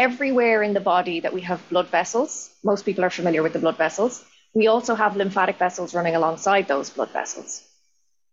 everywhere 0.00 0.62
in 0.62 0.72
the 0.72 0.80
body 0.80 1.20
that 1.20 1.34
we 1.34 1.42
have 1.42 1.60
blood 1.68 1.88
vessels, 1.88 2.50
most 2.64 2.86
people 2.86 3.04
are 3.04 3.10
familiar 3.10 3.42
with 3.42 3.52
the 3.52 3.58
blood 3.58 3.76
vessels, 3.76 4.24
we 4.54 4.66
also 4.66 4.94
have 4.94 5.14
lymphatic 5.14 5.58
vessels 5.58 5.94
running 5.94 6.16
alongside 6.16 6.66
those 6.66 6.88
blood 6.88 7.10
vessels. 7.10 7.62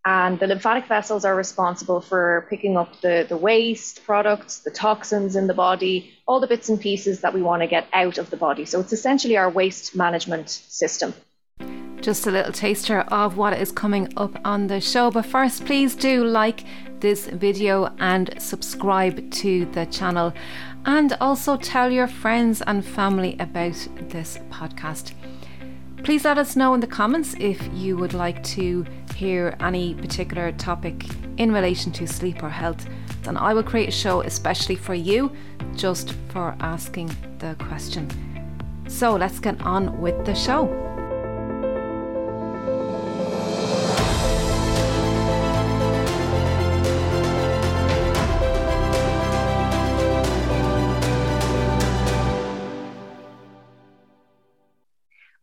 And 0.06 0.40
the 0.40 0.48
lymphatic 0.48 0.86
vessels 0.88 1.26
are 1.26 1.36
responsible 1.36 2.00
for 2.00 2.48
picking 2.50 2.78
up 2.78 3.02
the, 3.02 3.26
the 3.28 3.36
waste 3.36 4.06
products, 4.06 4.60
the 4.60 4.72
toxins 4.72 5.36
in 5.36 5.48
the 5.48 5.54
body, 5.54 6.14
all 6.26 6.40
the 6.40 6.48
bits 6.48 6.70
and 6.70 6.80
pieces 6.80 7.20
that 7.20 7.34
we 7.34 7.42
want 7.42 7.62
to 7.62 7.68
get 7.68 7.86
out 7.92 8.18
of 8.18 8.30
the 8.30 8.38
body. 8.38 8.64
So 8.64 8.80
it's 8.80 8.94
essentially 8.94 9.36
our 9.36 9.50
waste 9.50 9.94
management 9.94 10.50
system. 10.50 11.14
Just 12.00 12.28
a 12.28 12.32
little 12.32 12.54
taster 12.54 13.02
of 13.02 13.36
what 13.36 13.60
is 13.60 13.74
coming 13.74 14.08
up 14.16 14.40
on 14.46 14.68
the 14.68 14.80
show. 14.80 15.12
But 15.12 15.26
first, 15.26 15.66
please 15.66 15.96
do 15.96 16.24
like 16.24 16.64
this 17.02 17.28
video 17.28 17.94
and 18.00 18.34
subscribe 18.42 19.30
to 19.32 19.66
the 19.66 19.86
channel. 19.88 20.32
And 20.88 21.18
also 21.20 21.58
tell 21.58 21.92
your 21.92 22.08
friends 22.08 22.62
and 22.62 22.84
family 22.84 23.36
about 23.40 23.88
this 24.10 24.40
podcast. 24.50 25.12
Please 26.04 26.24
let 26.24 26.38
us 26.38 26.56
know 26.56 26.74
in 26.74 26.80
the 26.80 26.88
comments 26.88 27.36
if 27.40 27.62
you 27.74 27.98
would 27.98 28.14
like 28.14 28.42
to 28.56 28.86
hear 29.14 29.58
any 29.60 29.96
particular 29.96 30.54
topic 30.54 31.06
in 31.38 31.52
relation 31.52 31.92
to 31.92 32.08
sleep 32.08 32.42
or 32.42 32.50
health, 32.50 32.88
then 33.24 33.36
I 33.36 33.54
will 33.54 33.64
create 33.64 33.90
a 33.90 33.92
show 33.92 34.22
especially 34.22 34.78
for 34.78 34.96
you 34.96 35.30
just 35.76 36.14
for 36.30 36.56
asking 36.62 37.14
the 37.40 37.56
question. 37.60 38.10
So 38.88 39.16
let's 39.16 39.40
get 39.40 39.62
on 39.62 40.00
with 40.00 40.26
the 40.26 40.34
show. 40.34 40.97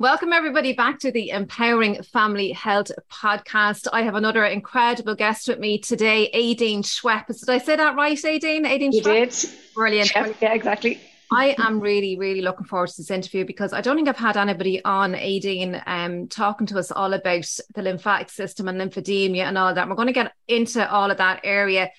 Welcome, 0.04 0.34
everybody, 0.34 0.74
back 0.74 0.98
to 0.98 1.10
the 1.10 1.30
Empowering 1.30 2.02
Family 2.02 2.52
Health 2.52 2.90
podcast. 3.10 3.88
I 3.90 4.02
have 4.02 4.16
another 4.16 4.44
incredible 4.44 5.14
guest 5.14 5.48
with 5.48 5.58
me 5.58 5.78
today, 5.78 6.30
Aideen 6.34 6.80
Schwepp. 6.80 7.28
Did 7.28 7.48
I 7.48 7.56
say 7.56 7.74
that 7.74 7.96
right, 7.96 8.18
Aideen? 8.18 8.66
Aideen 8.66 8.92
you 8.92 9.00
Schwepp? 9.00 9.40
did. 9.40 9.74
Brilliant. 9.74 10.12
Yeah, 10.14 10.52
exactly. 10.52 11.00
I 11.32 11.56
am 11.56 11.80
really, 11.80 12.18
really 12.18 12.42
looking 12.42 12.66
forward 12.66 12.90
to 12.90 12.96
this 12.98 13.10
interview 13.10 13.46
because 13.46 13.72
I 13.72 13.80
don't 13.80 13.96
think 13.96 14.10
I've 14.10 14.18
had 14.18 14.36
anybody 14.36 14.84
on 14.84 15.14
Aideen 15.14 15.82
um, 15.86 16.28
talking 16.28 16.66
to 16.66 16.78
us 16.78 16.90
all 16.90 17.14
about 17.14 17.48
the 17.74 17.80
lymphatic 17.80 18.28
system 18.28 18.68
and 18.68 18.78
lymphedema 18.78 19.38
and 19.38 19.56
all 19.56 19.72
that. 19.72 19.88
We're 19.88 19.94
going 19.94 20.08
to 20.08 20.12
get 20.12 20.32
into 20.48 20.86
all 20.86 21.10
of 21.10 21.16
that 21.16 21.40
area. 21.44 21.90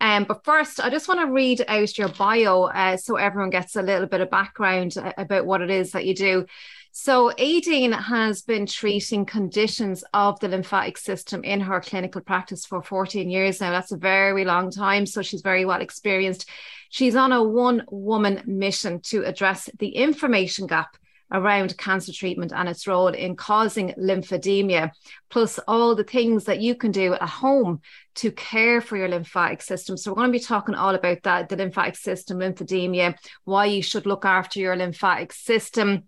Um, 0.00 0.24
but 0.24 0.44
first, 0.44 0.80
I 0.80 0.90
just 0.90 1.06
want 1.06 1.20
to 1.20 1.32
read 1.32 1.64
out 1.68 1.96
your 1.96 2.08
bio 2.08 2.64
uh, 2.64 2.96
so 2.96 3.14
everyone 3.14 3.50
gets 3.50 3.76
a 3.76 3.82
little 3.82 4.08
bit 4.08 4.20
of 4.20 4.30
background 4.30 4.98
uh, 4.98 5.12
about 5.16 5.46
what 5.46 5.62
it 5.62 5.70
is 5.70 5.92
that 5.92 6.04
you 6.04 6.16
do. 6.16 6.44
So, 6.94 7.30
Aideen 7.38 7.98
has 7.98 8.42
been 8.42 8.66
treating 8.66 9.24
conditions 9.24 10.04
of 10.12 10.38
the 10.40 10.48
lymphatic 10.48 10.98
system 10.98 11.42
in 11.42 11.58
her 11.62 11.80
clinical 11.80 12.20
practice 12.20 12.66
for 12.66 12.82
14 12.82 13.30
years 13.30 13.62
now. 13.62 13.70
That's 13.70 13.92
a 13.92 13.96
very 13.96 14.44
long 14.44 14.70
time. 14.70 15.06
So, 15.06 15.22
she's 15.22 15.40
very 15.40 15.64
well 15.64 15.80
experienced. 15.80 16.50
She's 16.90 17.16
on 17.16 17.32
a 17.32 17.42
one 17.42 17.86
woman 17.90 18.42
mission 18.44 19.00
to 19.04 19.24
address 19.24 19.70
the 19.78 19.88
information 19.88 20.66
gap 20.66 20.98
around 21.32 21.78
cancer 21.78 22.12
treatment 22.12 22.52
and 22.54 22.68
its 22.68 22.86
role 22.86 23.08
in 23.08 23.36
causing 23.36 23.94
lymphedema, 23.94 24.90
plus 25.30 25.58
all 25.66 25.94
the 25.94 26.04
things 26.04 26.44
that 26.44 26.60
you 26.60 26.74
can 26.74 26.90
do 26.90 27.14
at 27.14 27.22
home 27.22 27.80
to 28.16 28.30
care 28.30 28.82
for 28.82 28.98
your 28.98 29.08
lymphatic 29.08 29.62
system. 29.62 29.96
So, 29.96 30.10
we're 30.10 30.16
going 30.16 30.28
to 30.28 30.38
be 30.38 30.44
talking 30.44 30.74
all 30.74 30.94
about 30.94 31.22
that 31.22 31.48
the 31.48 31.56
lymphatic 31.56 31.96
system, 31.96 32.40
lymphedema, 32.40 33.14
why 33.44 33.64
you 33.64 33.82
should 33.82 34.04
look 34.04 34.26
after 34.26 34.60
your 34.60 34.76
lymphatic 34.76 35.32
system 35.32 36.06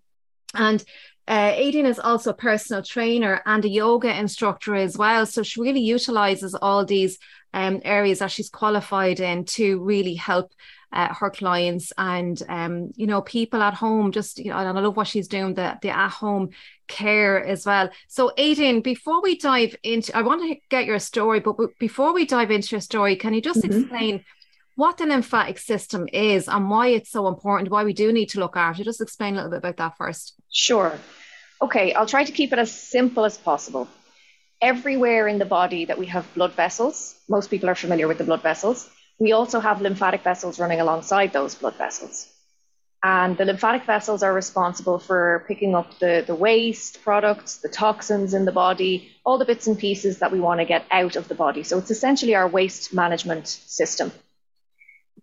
and 0.55 0.83
uh, 1.27 1.51
Aideen 1.53 1.85
is 1.85 1.99
also 1.99 2.31
a 2.31 2.35
personal 2.35 2.83
trainer 2.83 3.41
and 3.45 3.65
a 3.65 3.69
yoga 3.69 4.15
instructor 4.15 4.75
as 4.75 4.97
well. 4.97 5.25
So 5.25 5.41
she 5.41 5.61
really 5.61 5.81
utilizes 5.81 6.53
all 6.53 6.85
these 6.85 7.17
um, 7.53 7.81
areas 7.83 8.19
that 8.19 8.31
she's 8.31 8.49
qualified 8.49 9.19
in 9.19 9.45
to 9.45 9.83
really 9.83 10.13
help 10.13 10.51
uh, 10.91 11.13
her 11.13 11.29
clients 11.29 11.91
and 11.97 12.41
um, 12.47 12.91
you 12.95 13.07
know 13.07 13.21
people 13.21 13.61
at 13.61 13.73
home. 13.73 14.11
Just 14.11 14.39
you 14.39 14.51
know, 14.51 14.57
and 14.57 14.77
I 14.77 14.81
love 14.81 14.95
what 14.95 15.07
she's 15.07 15.27
doing 15.27 15.53
the 15.55 15.77
the 15.81 15.89
at 15.89 16.09
home 16.09 16.49
care 16.87 17.43
as 17.43 17.65
well. 17.65 17.89
So, 18.07 18.31
Aideen, 18.37 18.83
before 18.83 19.21
we 19.21 19.37
dive 19.37 19.75
into, 19.83 20.15
I 20.15 20.21
want 20.21 20.41
to 20.43 20.59
get 20.69 20.85
your 20.85 20.99
story, 20.99 21.39
but 21.39 21.55
before 21.79 22.13
we 22.13 22.25
dive 22.25 22.51
into 22.51 22.75
your 22.75 22.81
story, 22.81 23.15
can 23.15 23.33
you 23.33 23.41
just 23.41 23.61
mm-hmm. 23.61 23.79
explain 23.79 24.23
what 24.75 24.97
the 24.97 25.05
lymphatic 25.05 25.57
system 25.57 26.07
is 26.11 26.47
and 26.47 26.69
why 26.69 26.89
it's 26.89 27.09
so 27.09 27.27
important, 27.27 27.71
why 27.71 27.83
we 27.83 27.93
do 27.93 28.11
need 28.11 28.27
to 28.27 28.39
look 28.39 28.57
after. 28.57 28.83
Just 28.83 29.01
explain 29.01 29.33
a 29.33 29.37
little 29.37 29.51
bit 29.51 29.59
about 29.59 29.77
that 29.77 29.97
first. 29.97 30.35
Sure. 30.55 30.97
Okay, 31.61 31.93
I'll 31.93 32.05
try 32.05 32.23
to 32.23 32.31
keep 32.31 32.53
it 32.53 32.59
as 32.59 32.71
simple 32.71 33.25
as 33.25 33.37
possible. 33.37 33.89
Everywhere 34.61 35.27
in 35.27 35.37
the 35.37 35.45
body 35.45 35.83
that 35.85 35.97
we 35.97 36.05
have 36.05 36.33
blood 36.33 36.53
vessels, 36.53 37.13
most 37.27 37.49
people 37.49 37.69
are 37.69 37.75
familiar 37.75 38.07
with 38.07 38.19
the 38.19 38.23
blood 38.23 38.41
vessels, 38.41 38.89
we 39.19 39.33
also 39.33 39.59
have 39.59 39.81
lymphatic 39.81 40.23
vessels 40.23 40.57
running 40.57 40.79
alongside 40.79 41.33
those 41.33 41.55
blood 41.55 41.75
vessels. 41.75 42.29
And 43.03 43.37
the 43.37 43.43
lymphatic 43.43 43.83
vessels 43.83 44.23
are 44.23 44.33
responsible 44.33 44.97
for 44.97 45.43
picking 45.47 45.75
up 45.75 45.99
the, 45.99 46.23
the 46.25 46.35
waste 46.35 47.03
products, 47.03 47.57
the 47.57 47.69
toxins 47.69 48.33
in 48.33 48.45
the 48.45 48.53
body, 48.53 49.11
all 49.25 49.37
the 49.37 49.45
bits 49.45 49.67
and 49.67 49.77
pieces 49.77 50.19
that 50.19 50.31
we 50.31 50.39
want 50.39 50.61
to 50.61 50.65
get 50.65 50.85
out 50.89 51.17
of 51.17 51.27
the 51.27 51.35
body. 51.35 51.63
So 51.63 51.77
it's 51.77 51.91
essentially 51.91 52.33
our 52.33 52.47
waste 52.47 52.93
management 52.93 53.47
system. 53.47 54.13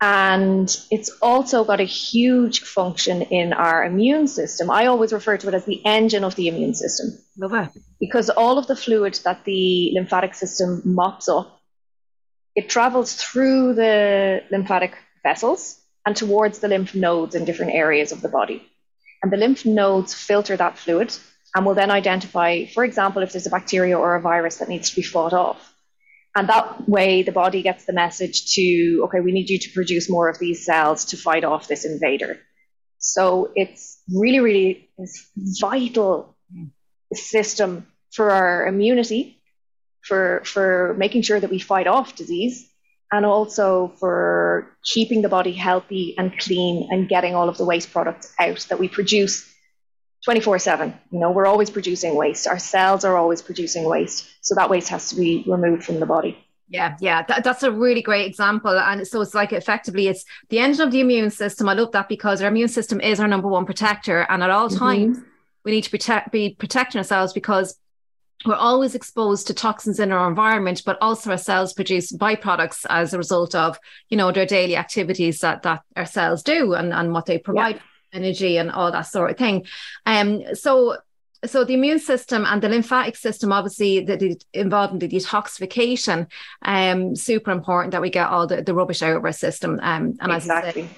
And 0.05 0.67
it's 0.91 1.09
also 1.21 1.63
got 1.63 1.79
a 1.79 1.85
huge 1.85 2.59
function 2.59 3.21
in 3.21 3.53
our 3.53 3.85
immune 3.85 4.27
system. 4.27 4.69
I 4.69 4.87
always 4.87 5.13
refer 5.13 5.37
to 5.37 5.47
it 5.47 5.53
as 5.53 5.63
the 5.63 5.81
engine 5.85 6.25
of 6.25 6.35
the 6.35 6.49
immune 6.49 6.73
system. 6.73 7.17
Love 7.37 7.53
it. 7.53 7.81
Because 8.01 8.29
all 8.29 8.57
of 8.57 8.67
the 8.67 8.75
fluid 8.75 9.17
that 9.23 9.45
the 9.45 9.91
lymphatic 9.93 10.33
system 10.33 10.81
mops 10.83 11.29
up, 11.29 11.57
it 12.53 12.67
travels 12.67 13.15
through 13.15 13.75
the 13.75 14.43
lymphatic 14.51 14.93
vessels 15.23 15.79
and 16.05 16.17
towards 16.17 16.59
the 16.59 16.67
lymph 16.67 16.93
nodes 16.93 17.33
in 17.33 17.45
different 17.45 17.73
areas 17.73 18.11
of 18.11 18.19
the 18.19 18.27
body. 18.27 18.61
And 19.21 19.31
the 19.31 19.37
lymph 19.37 19.65
nodes 19.65 20.13
filter 20.13 20.57
that 20.57 20.77
fluid 20.77 21.15
and 21.55 21.65
will 21.65 21.75
then 21.75 21.91
identify, 21.91 22.65
for 22.65 22.83
example, 22.83 23.21
if 23.21 23.31
there's 23.31 23.47
a 23.47 23.51
bacteria 23.51 23.97
or 23.97 24.15
a 24.15 24.21
virus 24.21 24.57
that 24.57 24.67
needs 24.67 24.89
to 24.89 24.97
be 24.97 25.01
fought 25.01 25.31
off. 25.31 25.72
And 26.35 26.49
that 26.49 26.89
way, 26.89 27.21
the 27.21 27.31
body 27.31 27.61
gets 27.61 27.85
the 27.85 27.93
message 27.93 28.53
to, 28.55 29.03
okay, 29.05 29.19
we 29.19 29.31
need 29.31 29.49
you 29.49 29.59
to 29.59 29.69
produce 29.71 30.09
more 30.09 30.29
of 30.29 30.39
these 30.39 30.65
cells 30.65 31.05
to 31.05 31.17
fight 31.17 31.43
off 31.43 31.67
this 31.67 31.85
invader. 31.85 32.39
So 32.97 33.51
it's 33.55 34.01
really, 34.11 34.39
really 34.39 34.89
vital 35.61 36.35
system 37.13 37.85
for 38.11 38.31
our 38.31 38.65
immunity, 38.65 39.41
for, 40.01 40.41
for 40.43 40.95
making 40.97 41.21
sure 41.21 41.39
that 41.39 41.51
we 41.51 41.59
fight 41.59 41.85
off 41.85 42.15
disease, 42.15 42.67
and 43.11 43.27
also 43.27 43.93
for 43.99 44.75
keeping 44.83 45.21
the 45.21 45.29
body 45.29 45.51
healthy 45.51 46.15
and 46.17 46.37
clean 46.39 46.87
and 46.89 47.07
getting 47.07 47.35
all 47.35 47.47
of 47.47 47.57
the 47.57 47.65
waste 47.65 47.91
products 47.91 48.33
out 48.39 48.65
that 48.69 48.79
we 48.79 48.87
produce 48.87 49.52
24 50.23 50.59
7. 50.59 50.93
You 51.11 51.19
know, 51.19 51.31
we're 51.31 51.45
always 51.45 51.69
producing 51.69 52.15
waste. 52.15 52.47
Our 52.47 52.59
cells 52.59 53.03
are 53.03 53.17
always 53.17 53.41
producing 53.41 53.85
waste. 53.85 54.29
So 54.41 54.55
that 54.55 54.69
waste 54.69 54.89
has 54.89 55.09
to 55.09 55.15
be 55.15 55.43
removed 55.47 55.83
from 55.83 55.99
the 55.99 56.05
body. 56.05 56.37
Yeah, 56.69 56.95
yeah, 56.99 57.23
that, 57.27 57.43
that's 57.43 57.61
a 57.61 57.71
really 57.71 58.01
great 58.01 58.25
example. 58.25 58.79
And 58.79 59.05
so 59.05 59.21
it's 59.21 59.35
like 59.35 59.53
effectively 59.53 60.07
it's 60.07 60.25
the 60.49 60.59
engine 60.59 60.81
of 60.87 60.91
the 60.91 61.01
immune 61.01 61.29
system. 61.29 61.69
I 61.69 61.73
love 61.73 61.91
that 61.91 62.09
because 62.09 62.41
our 62.41 62.47
immune 62.47 62.69
system 62.69 62.99
is 63.01 63.19
our 63.19 63.27
number 63.27 63.47
one 63.47 63.65
protector. 63.65 64.25
And 64.29 64.41
at 64.41 64.49
all 64.49 64.69
mm-hmm. 64.69 64.79
times, 64.79 65.17
we 65.65 65.71
need 65.71 65.83
to 65.83 65.91
protect, 65.91 66.31
be 66.31 66.55
protecting 66.57 66.99
ourselves 66.99 67.33
because 67.33 67.77
we're 68.45 68.55
always 68.55 68.95
exposed 68.95 69.47
to 69.47 69.53
toxins 69.53 69.99
in 69.99 70.11
our 70.11 70.27
environment, 70.27 70.81
but 70.85 70.97
also 70.99 71.31
our 71.31 71.37
cells 71.37 71.73
produce 71.73 72.11
byproducts 72.11 72.85
as 72.89 73.13
a 73.13 73.17
result 73.17 73.55
of, 73.55 73.77
you 74.09 74.17
know, 74.17 74.31
their 74.31 74.45
daily 74.45 74.75
activities 74.75 75.41
that, 75.41 75.63
that 75.63 75.83
our 75.95 76.05
cells 76.05 76.43
do 76.43 76.73
and, 76.73 76.93
and 76.93 77.13
what 77.13 77.25
they 77.25 77.37
provide. 77.37 77.75
Yeah 77.75 77.81
energy 78.13 78.57
and 78.57 78.71
all 78.71 78.91
that 78.91 79.01
sort 79.01 79.31
of 79.31 79.37
thing. 79.37 79.65
Um, 80.05 80.55
so 80.55 80.97
so 81.45 81.65
the 81.65 81.73
immune 81.73 81.99
system 81.99 82.45
and 82.45 82.61
the 82.61 82.69
lymphatic 82.69 83.17
system 83.17 83.51
obviously 83.51 83.99
the, 83.99 84.15
the, 84.15 84.41
involved 84.53 84.93
in 84.93 84.99
the 84.99 85.09
detoxification 85.09 86.27
um 86.61 87.17
super 87.17 87.51
important 87.51 87.91
that 87.91 88.01
we 88.01 88.09
get 88.09 88.29
all 88.29 88.47
the, 88.47 88.61
the 88.61 88.73
rubbish 88.73 89.01
out 89.03 89.17
of 89.17 89.25
our 89.25 89.33
system 89.33 89.77
um 89.83 90.15
and 90.21 90.31
exactly. 90.31 90.83
as 90.83 90.89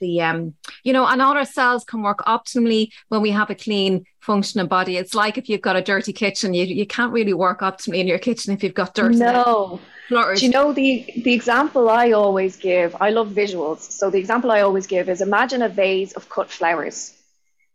the 0.00 0.20
um 0.20 0.54
you 0.82 0.92
know 0.92 1.06
and 1.06 1.22
all 1.22 1.36
our 1.36 1.44
cells 1.44 1.84
can 1.84 2.02
work 2.02 2.18
optimally 2.26 2.90
when 3.08 3.20
we 3.20 3.30
have 3.30 3.50
a 3.50 3.54
clean 3.54 4.04
functioning 4.20 4.66
body 4.66 4.96
it's 4.96 5.14
like 5.14 5.36
if 5.36 5.48
you've 5.48 5.60
got 5.60 5.76
a 5.76 5.82
dirty 5.82 6.12
kitchen 6.12 6.54
you, 6.54 6.64
you 6.64 6.86
can't 6.86 7.12
really 7.12 7.34
work 7.34 7.60
optimally 7.60 7.98
in 7.98 8.06
your 8.06 8.18
kitchen 8.18 8.52
if 8.52 8.62
you've 8.62 8.74
got 8.74 8.94
dirt 8.94 9.14
no 9.14 9.80
do 10.08 10.44
you 10.44 10.50
know 10.50 10.72
the 10.72 11.10
the 11.24 11.32
example 11.32 11.88
I 11.88 12.12
always 12.12 12.56
give? 12.56 12.94
I 13.00 13.10
love 13.10 13.28
visuals. 13.30 13.80
So 13.90 14.10
the 14.10 14.18
example 14.18 14.50
I 14.50 14.60
always 14.60 14.86
give 14.86 15.08
is 15.08 15.22
imagine 15.22 15.62
a 15.62 15.68
vase 15.68 16.12
of 16.12 16.28
cut 16.28 16.50
flowers. 16.50 17.12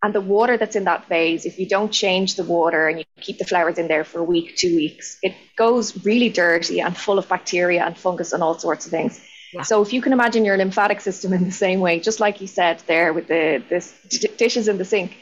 And 0.02 0.16
the 0.16 0.22
water 0.22 0.56
that's 0.56 0.78
in 0.78 0.86
that 0.86 1.10
vase, 1.10 1.46
if 1.46 1.60
you 1.60 1.68
don't 1.68 1.92
change 1.92 2.36
the 2.36 2.46
water 2.46 2.88
and 2.88 3.00
you 3.00 3.06
keep 3.20 3.38
the 3.38 3.46
flowers 3.46 3.78
in 3.78 3.90
there 3.90 4.06
for 4.06 4.20
a 4.20 4.24
week, 4.24 4.56
two 4.56 4.76
weeks, 4.76 5.18
it 5.22 5.36
goes 5.58 6.06
really 6.06 6.30
dirty 6.30 6.80
and 6.80 6.96
full 6.96 7.20
of 7.20 7.28
bacteria 7.28 7.84
and 7.84 7.98
fungus 7.98 8.32
and 8.32 8.42
all 8.42 8.58
sorts 8.58 8.86
of 8.86 8.92
things. 8.92 9.20
Yeah. 9.54 9.64
So 9.64 9.82
if 9.82 9.94
you 9.94 10.02
can 10.02 10.14
imagine 10.14 10.46
your 10.46 10.58
lymphatic 10.58 11.02
system 11.02 11.34
in 11.34 11.44
the 11.44 11.52
same 11.52 11.80
way, 11.80 12.00
just 12.00 12.20
like 12.20 12.40
you 12.42 12.48
said 12.48 12.84
there 12.88 13.14
with 13.14 13.28
the, 13.28 13.64
the 13.70 14.28
dishes 14.38 14.68
in 14.68 14.78
the 14.78 14.86
sink, 14.86 15.18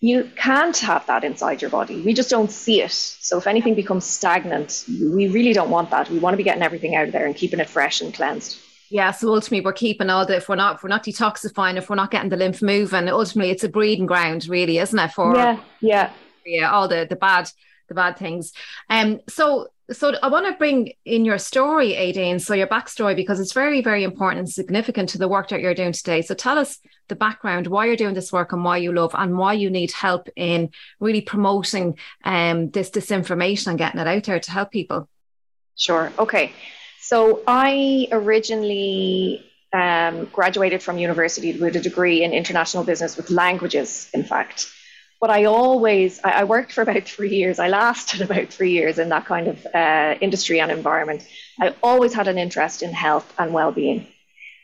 you 0.00 0.30
can't 0.36 0.76
have 0.78 1.06
that 1.06 1.24
inside 1.24 1.60
your 1.60 1.70
body. 1.70 2.00
We 2.02 2.14
just 2.14 2.30
don't 2.30 2.50
see 2.50 2.82
it. 2.82 2.92
So 2.92 3.38
if 3.38 3.46
anything 3.46 3.74
becomes 3.74 4.04
stagnant, 4.04 4.84
we 4.88 5.28
really 5.28 5.52
don't 5.52 5.70
want 5.70 5.90
that. 5.90 6.08
We 6.08 6.18
want 6.18 6.34
to 6.34 6.36
be 6.36 6.44
getting 6.44 6.62
everything 6.62 6.94
out 6.94 7.06
of 7.06 7.12
there 7.12 7.26
and 7.26 7.34
keeping 7.34 7.60
it 7.60 7.68
fresh 7.68 8.00
and 8.00 8.14
cleansed. 8.14 8.58
Yeah, 8.90 9.10
so 9.10 9.34
ultimately 9.34 9.60
we're 9.64 9.72
keeping 9.72 10.08
all 10.08 10.24
the 10.24 10.36
if 10.36 10.48
we're 10.48 10.56
not 10.56 10.76
if 10.76 10.82
we're 10.82 10.88
not 10.88 11.04
detoxifying, 11.04 11.76
if 11.76 11.90
we're 11.90 11.96
not 11.96 12.10
getting 12.10 12.30
the 12.30 12.36
lymph 12.36 12.62
moving, 12.62 13.08
ultimately 13.08 13.50
it's 13.50 13.64
a 13.64 13.68
breeding 13.68 14.06
ground, 14.06 14.48
really, 14.48 14.78
isn't 14.78 14.98
it? 14.98 15.12
For 15.12 15.36
yeah, 15.36 15.60
yeah, 15.80 16.12
yeah, 16.46 16.70
all 16.70 16.88
the 16.88 17.06
the 17.08 17.16
bad 17.16 17.50
the 17.88 17.94
bad 17.94 18.16
things. 18.16 18.52
Um, 18.88 19.20
so 19.28 19.68
so 19.90 20.14
I 20.22 20.28
want 20.28 20.46
to 20.46 20.52
bring 20.52 20.92
in 21.04 21.24
your 21.24 21.38
story, 21.38 21.92
Aideen, 21.92 22.40
so 22.40 22.54
your 22.54 22.66
backstory, 22.66 23.16
because 23.16 23.40
it's 23.40 23.52
very, 23.52 23.80
very 23.80 24.04
important 24.04 24.40
and 24.40 24.48
significant 24.48 25.08
to 25.10 25.18
the 25.18 25.28
work 25.28 25.48
that 25.48 25.60
you're 25.60 25.74
doing 25.74 25.92
today. 25.92 26.20
So 26.20 26.34
tell 26.34 26.58
us 26.58 26.78
the 27.08 27.16
background, 27.16 27.66
why 27.68 27.86
you're 27.86 27.96
doing 27.96 28.14
this 28.14 28.30
work 28.30 28.52
and 28.52 28.62
why 28.64 28.76
you 28.76 28.92
love 28.92 29.14
and 29.16 29.38
why 29.38 29.54
you 29.54 29.70
need 29.70 29.92
help 29.92 30.28
in 30.36 30.70
really 31.00 31.22
promoting 31.22 31.98
um, 32.24 32.70
this 32.70 32.90
disinformation 32.90 33.68
and 33.68 33.78
getting 33.78 34.00
it 34.00 34.06
out 34.06 34.24
there 34.24 34.40
to 34.40 34.50
help 34.50 34.70
people. 34.70 35.08
Sure. 35.74 36.12
Okay. 36.18 36.52
So 37.00 37.42
I 37.46 38.08
originally 38.12 39.50
um, 39.72 40.26
graduated 40.26 40.82
from 40.82 40.98
university 40.98 41.58
with 41.58 41.76
a 41.76 41.80
degree 41.80 42.22
in 42.24 42.32
international 42.32 42.84
business 42.84 43.16
with 43.16 43.30
languages, 43.30 44.10
in 44.12 44.24
fact. 44.24 44.70
But 45.20 45.30
I 45.30 45.44
always, 45.46 46.20
I, 46.22 46.44
worked 46.44 46.72
for 46.72 46.82
about 46.88 47.04
three 47.04 47.34
years. 47.34 47.58
I 47.58 47.68
lasted 47.68 48.20
about 48.28 48.48
three 48.48 48.70
years 48.70 48.98
in 48.98 49.08
that 49.08 49.26
kind 49.26 49.48
of 49.48 49.66
uh, 49.74 50.14
industry 50.20 50.60
and 50.60 50.70
environment. 50.70 51.26
I 51.60 51.74
always 51.82 52.14
had 52.14 52.28
an 52.28 52.38
interest 52.38 52.82
in 52.82 52.92
health 52.92 53.32
and 53.38 53.52
well-being. 53.52 54.06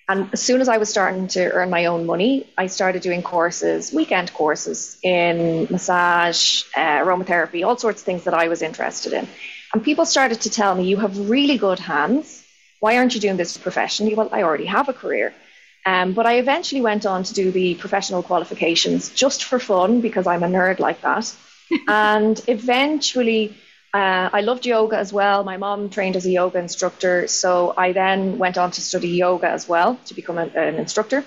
And 0.06 0.28
as 0.34 0.42
soon 0.42 0.60
as 0.60 0.68
I 0.68 0.76
was 0.76 0.90
starting 0.90 1.28
to 1.28 1.50
earn 1.52 1.70
my 1.70 1.86
own 1.86 2.04
money, 2.04 2.46
I 2.58 2.66
started 2.66 3.00
doing 3.00 3.22
courses, 3.22 3.90
weekend 3.90 4.34
courses 4.34 4.98
in 5.02 5.66
massage, 5.70 6.64
uh, 6.76 6.98
aromatherapy, 6.98 7.66
all 7.66 7.78
sorts 7.78 8.02
of 8.02 8.04
things 8.04 8.24
that 8.24 8.34
I 8.34 8.48
was 8.48 8.60
interested 8.60 9.14
in. 9.14 9.26
And 9.72 9.82
people 9.82 10.04
started 10.04 10.42
to 10.42 10.50
tell 10.50 10.74
me, 10.74 10.84
You 10.84 10.98
have 10.98 11.30
really 11.30 11.56
good 11.56 11.78
hands. 11.78 12.44
Why 12.80 12.98
aren't 12.98 13.14
you 13.14 13.20
doing 13.20 13.38
this 13.38 13.56
professionally? 13.56 14.14
Well, 14.14 14.28
I 14.30 14.42
already 14.42 14.66
have 14.66 14.90
a 14.90 14.92
career. 14.92 15.32
Um, 15.86 16.12
but 16.12 16.26
I 16.26 16.38
eventually 16.38 16.80
went 16.80 17.04
on 17.04 17.24
to 17.24 17.34
do 17.34 17.50
the 17.50 17.74
professional 17.74 18.22
qualifications 18.22 19.10
just 19.10 19.44
for 19.44 19.58
fun 19.58 20.00
because 20.00 20.26
I'm 20.26 20.42
a 20.42 20.48
nerd 20.48 20.78
like 20.78 21.02
that. 21.02 21.34
and 21.88 22.40
eventually, 22.48 23.56
uh, 23.92 24.28
I 24.32 24.40
loved 24.40 24.66
yoga 24.66 24.96
as 24.96 25.12
well. 25.12 25.44
My 25.44 25.56
mom 25.56 25.90
trained 25.90 26.16
as 26.16 26.26
a 26.26 26.30
yoga 26.30 26.58
instructor. 26.58 27.28
So 27.28 27.74
I 27.76 27.92
then 27.92 28.38
went 28.38 28.58
on 28.58 28.70
to 28.72 28.80
study 28.80 29.08
yoga 29.08 29.48
as 29.48 29.68
well 29.68 29.98
to 30.06 30.14
become 30.14 30.38
a, 30.38 30.46
an 30.46 30.76
instructor. 30.76 31.24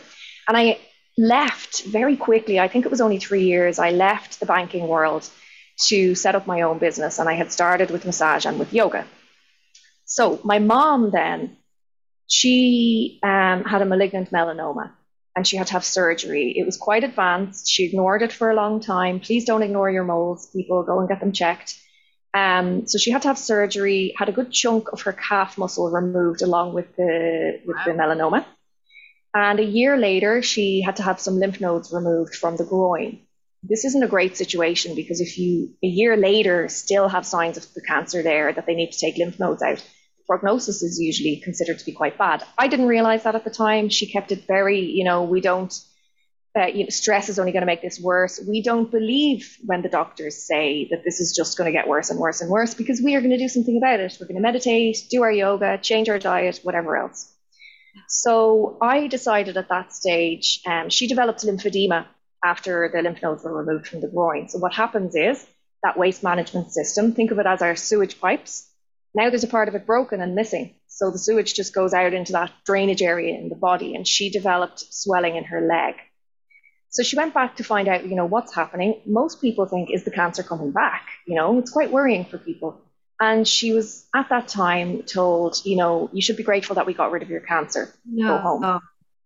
And 0.48 0.58
I 0.58 0.80
left 1.18 1.84
very 1.86 2.18
quickly, 2.18 2.60
I 2.60 2.68
think 2.68 2.86
it 2.86 2.92
was 2.92 3.02
only 3.02 3.20
three 3.20 3.46
years, 3.46 3.80
I 3.80 3.92
left 3.92 4.40
the 4.40 4.46
banking 4.46 4.88
world 4.88 5.28
to 5.88 6.16
set 6.16 6.36
up 6.36 6.48
my 6.48 6.62
own 6.62 6.80
business. 6.80 7.20
And 7.20 7.30
I 7.30 7.34
had 7.34 7.52
started 7.52 7.92
with 7.92 8.06
massage 8.06 8.46
and 8.46 8.60
with 8.60 8.74
yoga. 8.74 9.06
So 10.06 10.40
my 10.44 10.60
mom 10.60 11.12
then 11.12 11.58
she 12.28 13.20
um, 13.24 13.64
had 13.64 13.82
a 13.82 13.86
malignant 13.86 14.32
melanoma 14.32 14.92
and 15.36 15.48
she 15.48 15.56
had 15.56 15.68
to 15.68 15.74
have 15.74 15.86
surgery. 15.86 16.54
It 16.58 16.66
was 16.66 16.78
quite 16.78 17.04
advanced. 17.04 17.70
She 17.70 17.86
ignored 17.86 18.22
it 18.22 18.34
for 18.34 18.50
a 18.50 18.56
long 18.56 18.80
time. 18.80 19.20
Please 19.20 19.46
don't 19.46 19.64
ignore 19.64 19.90
your 19.90 20.04
moles, 20.04 20.48
people. 20.48 20.84
Go 20.84 21.00
and 21.00 21.08
get 21.08 21.20
them 21.20 21.32
checked. 21.32 21.80
Um, 22.34 22.88
so 22.88 22.98
she 22.98 23.12
had 23.12 23.22
to 23.22 23.30
have 23.30 23.38
surgery, 23.38 24.14
had 24.18 24.30
a 24.30 24.32
good 24.32 24.52
chunk 24.52 24.92
of 24.92 25.02
her 25.02 25.14
calf 25.14 25.58
muscle 25.58 25.90
removed 25.90 26.42
along 26.42 26.74
with 26.74 26.96
the 26.96 27.62
with 27.66 27.78
wow. 27.78 27.84
the 27.86 27.92
melanoma. 27.92 28.46
And 29.34 29.60
a 29.60 29.64
year 29.64 29.98
later, 29.98 30.42
she 30.42 30.82
had 30.82 30.96
to 30.98 31.04
have 31.04 31.20
some 31.20 31.40
lymph 31.40 31.62
nodes 31.62 31.94
removed 31.94 32.36
from 32.36 32.58
the 32.58 32.66
groin. 32.66 33.20
This 33.64 33.86
isn't 33.86 34.04
a 34.04 34.08
great 34.08 34.38
situation 34.38 34.96
because 34.96 35.22
if 35.22 35.38
you 35.38 35.70
a 35.84 35.88
year 35.88 36.18
later 36.18 36.68
still 36.68 37.08
have 37.08 37.26
signs 37.26 37.58
of 37.58 37.74
the 37.74 37.82
cancer 37.82 38.24
there 38.24 38.52
that 38.52 38.66
they 38.66 38.76
need 38.76 38.92
to 38.92 39.00
take 39.00 39.18
lymph 39.18 39.40
nodes 39.40 39.62
out, 39.62 39.84
prognosis 40.28 40.84
is 40.84 41.00
usually 41.00 41.38
considered 41.38 41.80
to 41.80 41.86
be 41.86 41.94
quite 41.94 42.18
bad. 42.18 42.44
I 42.58 42.68
didn't 42.68 42.88
realize 42.88 43.24
that 43.24 43.36
at 43.36 43.44
the 43.44 43.50
time. 43.50 43.90
She 43.90 44.12
kept 44.12 44.32
it 44.32 44.46
very, 44.46 44.82
you 44.82 45.04
know, 45.04 45.24
we 45.24 45.42
don't, 45.42 45.74
uh, 46.58 46.66
you 46.66 46.84
know, 46.84 46.90
stress 46.90 47.30
is 47.30 47.40
only 47.40 47.54
going 47.54 47.62
to 47.62 47.68
make 47.68 47.82
this 47.82 48.00
worse. 48.00 48.40
We 48.46 48.62
don't 48.62 48.92
believe 48.92 49.58
when 49.66 49.82
the 49.82 49.90
doctors 49.90 50.36
say 50.36 50.88
that 50.92 51.04
this 51.06 51.20
is 51.20 51.34
just 51.36 51.58
going 51.58 51.72
to 51.72 51.72
get 51.72 51.88
worse 51.88 52.10
and 52.10 52.20
worse 52.20 52.42
and 52.42 52.50
worse 52.50 52.74
because 52.74 53.02
we 53.02 53.16
are 53.16 53.22
going 53.22 53.32
to 53.32 53.38
do 53.38 53.48
something 53.48 53.78
about 53.78 54.00
it. 54.00 54.18
We're 54.20 54.28
going 54.28 54.36
to 54.36 54.42
meditate, 54.42 54.98
do 55.10 55.24
our 55.24 55.32
yoga, 55.32 55.78
change 55.78 56.10
our 56.10 56.20
diet, 56.20 56.60
whatever 56.64 56.98
else. 56.98 57.34
So 58.10 58.78
I 58.82 59.08
decided 59.08 59.58
at 59.58 59.70
that 59.70 59.94
stage, 59.94 60.62
um, 60.66 60.90
she 60.90 61.08
developed 61.08 61.44
lymphedema 61.44 62.06
after 62.44 62.90
the 62.94 63.02
lymph 63.02 63.22
nodes 63.22 63.44
were 63.44 63.64
removed 63.64 63.88
from 63.88 64.02
the 64.02 64.08
groin. 64.08 64.50
So 64.50 64.60
what 64.60 64.74
happens 64.74 65.16
is 65.16 65.46
that 65.84 65.98
waste 65.98 66.24
management 66.24 66.72
system, 66.72 67.14
think 67.14 67.32
of 67.32 67.40
it 67.40 67.46
as 67.46 67.62
our 67.62 67.76
sewage 67.76 68.20
pipes, 68.20 68.67
now 69.18 69.30
there's 69.30 69.44
a 69.44 69.48
part 69.48 69.68
of 69.68 69.76
it 69.76 69.88
broken 69.88 70.22
and 70.22 70.36
missing. 70.36 70.76
So 70.88 71.10
the 71.10 71.18
sewage 71.18 71.56
just 71.56 71.74
goes 71.74 71.94
out 71.94 72.14
into 72.14 72.34
that 72.34 72.52
drainage 72.66 73.02
area 73.02 73.36
in 73.38 73.50
the 73.50 73.56
body, 73.56 73.96
and 73.96 74.08
she 74.08 74.30
developed 74.30 74.80
swelling 74.94 75.36
in 75.36 75.44
her 75.46 75.60
leg. 75.60 75.96
So 76.90 77.02
she 77.04 77.18
went 77.18 77.34
back 77.34 77.58
to 77.58 77.64
find 77.64 77.88
out, 77.88 78.06
you 78.06 78.16
know, 78.16 78.26
what's 78.26 78.54
happening. 78.54 79.02
Most 79.06 79.42
people 79.42 79.66
think, 79.66 79.90
is 79.92 80.04
the 80.04 80.12
cancer 80.12 80.44
coming 80.44 80.72
back? 80.72 81.08
You 81.26 81.36
know, 81.36 81.58
it's 81.58 81.72
quite 81.72 81.92
worrying 81.92 82.26
for 82.26 82.38
people. 82.38 82.80
And 83.20 83.48
she 83.48 83.74
was 83.74 84.06
at 84.16 84.30
that 84.30 84.48
time 84.48 85.02
told, 85.02 85.66
you 85.66 85.76
know, 85.76 86.10
you 86.14 86.22
should 86.22 86.38
be 86.38 86.44
grateful 86.44 86.76
that 86.76 86.86
we 86.86 86.94
got 86.94 87.12
rid 87.12 87.24
of 87.24 87.30
your 87.30 87.42
cancer. 87.42 87.92
No. 88.06 88.28
Go 88.28 88.38
home. 88.38 88.64
Oh, 88.64 88.80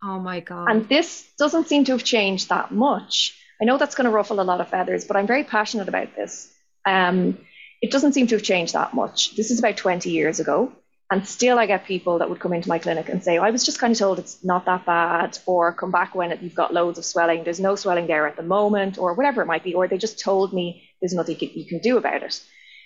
oh 0.03 0.19
my 0.19 0.39
God. 0.39 0.71
And 0.71 0.87
this 0.87 1.27
doesn't 1.37 1.67
seem 1.67 1.83
to 1.85 1.91
have 1.91 2.05
changed 2.05 2.47
that 2.49 2.71
much. 2.71 3.37
I 3.61 3.65
know 3.65 3.77
that's 3.77 3.95
going 3.95 4.05
to 4.05 4.11
ruffle 4.11 4.39
a 4.39 4.47
lot 4.51 4.61
of 4.61 4.69
feathers, 4.69 5.03
but 5.03 5.17
I'm 5.17 5.27
very 5.27 5.43
passionate 5.43 5.89
about 5.89 6.15
this. 6.15 6.49
Um, 6.85 7.37
it 7.81 7.91
doesn't 7.91 8.13
seem 8.13 8.27
to 8.27 8.35
have 8.35 8.43
changed 8.43 8.73
that 8.73 8.93
much. 8.93 9.35
This 9.35 9.51
is 9.51 9.59
about 9.59 9.77
20 9.77 10.09
years 10.09 10.39
ago. 10.39 10.71
And 11.09 11.27
still, 11.27 11.59
I 11.59 11.65
get 11.65 11.85
people 11.85 12.19
that 12.19 12.29
would 12.29 12.39
come 12.39 12.53
into 12.53 12.69
my 12.69 12.79
clinic 12.79 13.09
and 13.09 13.21
say, 13.21 13.37
oh, 13.37 13.43
I 13.43 13.51
was 13.51 13.65
just 13.65 13.79
kind 13.79 13.91
of 13.91 13.99
told 13.99 14.17
it's 14.17 14.45
not 14.45 14.63
that 14.65 14.85
bad, 14.85 15.37
or 15.45 15.73
come 15.73 15.91
back 15.91 16.15
when 16.15 16.39
you've 16.41 16.55
got 16.55 16.73
loads 16.73 16.97
of 16.97 17.03
swelling. 17.03 17.43
There's 17.43 17.59
no 17.59 17.75
swelling 17.75 18.07
there 18.07 18.27
at 18.27 18.37
the 18.37 18.43
moment, 18.43 18.97
or 18.97 19.13
whatever 19.13 19.41
it 19.41 19.45
might 19.45 19.63
be, 19.63 19.73
or 19.73 19.89
they 19.89 19.97
just 19.97 20.21
told 20.21 20.53
me 20.53 20.87
there's 21.01 21.13
nothing 21.13 21.35
you 21.41 21.65
can 21.65 21.79
do 21.79 21.97
about 21.97 22.23
it. 22.23 22.41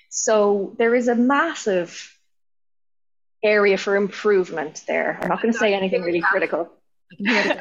So 0.09 0.73
there 0.79 0.95
is 0.95 1.07
a 1.07 1.13
massive 1.13 2.17
area 3.43 3.77
for 3.77 3.95
improvement 3.95 4.83
there. 4.87 5.19
I'm 5.21 5.29
not 5.29 5.39
going 5.41 5.53
to 5.53 5.59
say 5.59 5.75
anything 5.75 6.01
really 6.01 6.21
critical. 6.21 6.71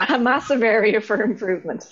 a 0.08 0.18
massive 0.18 0.62
area 0.62 1.02
for 1.02 1.22
improvement. 1.22 1.84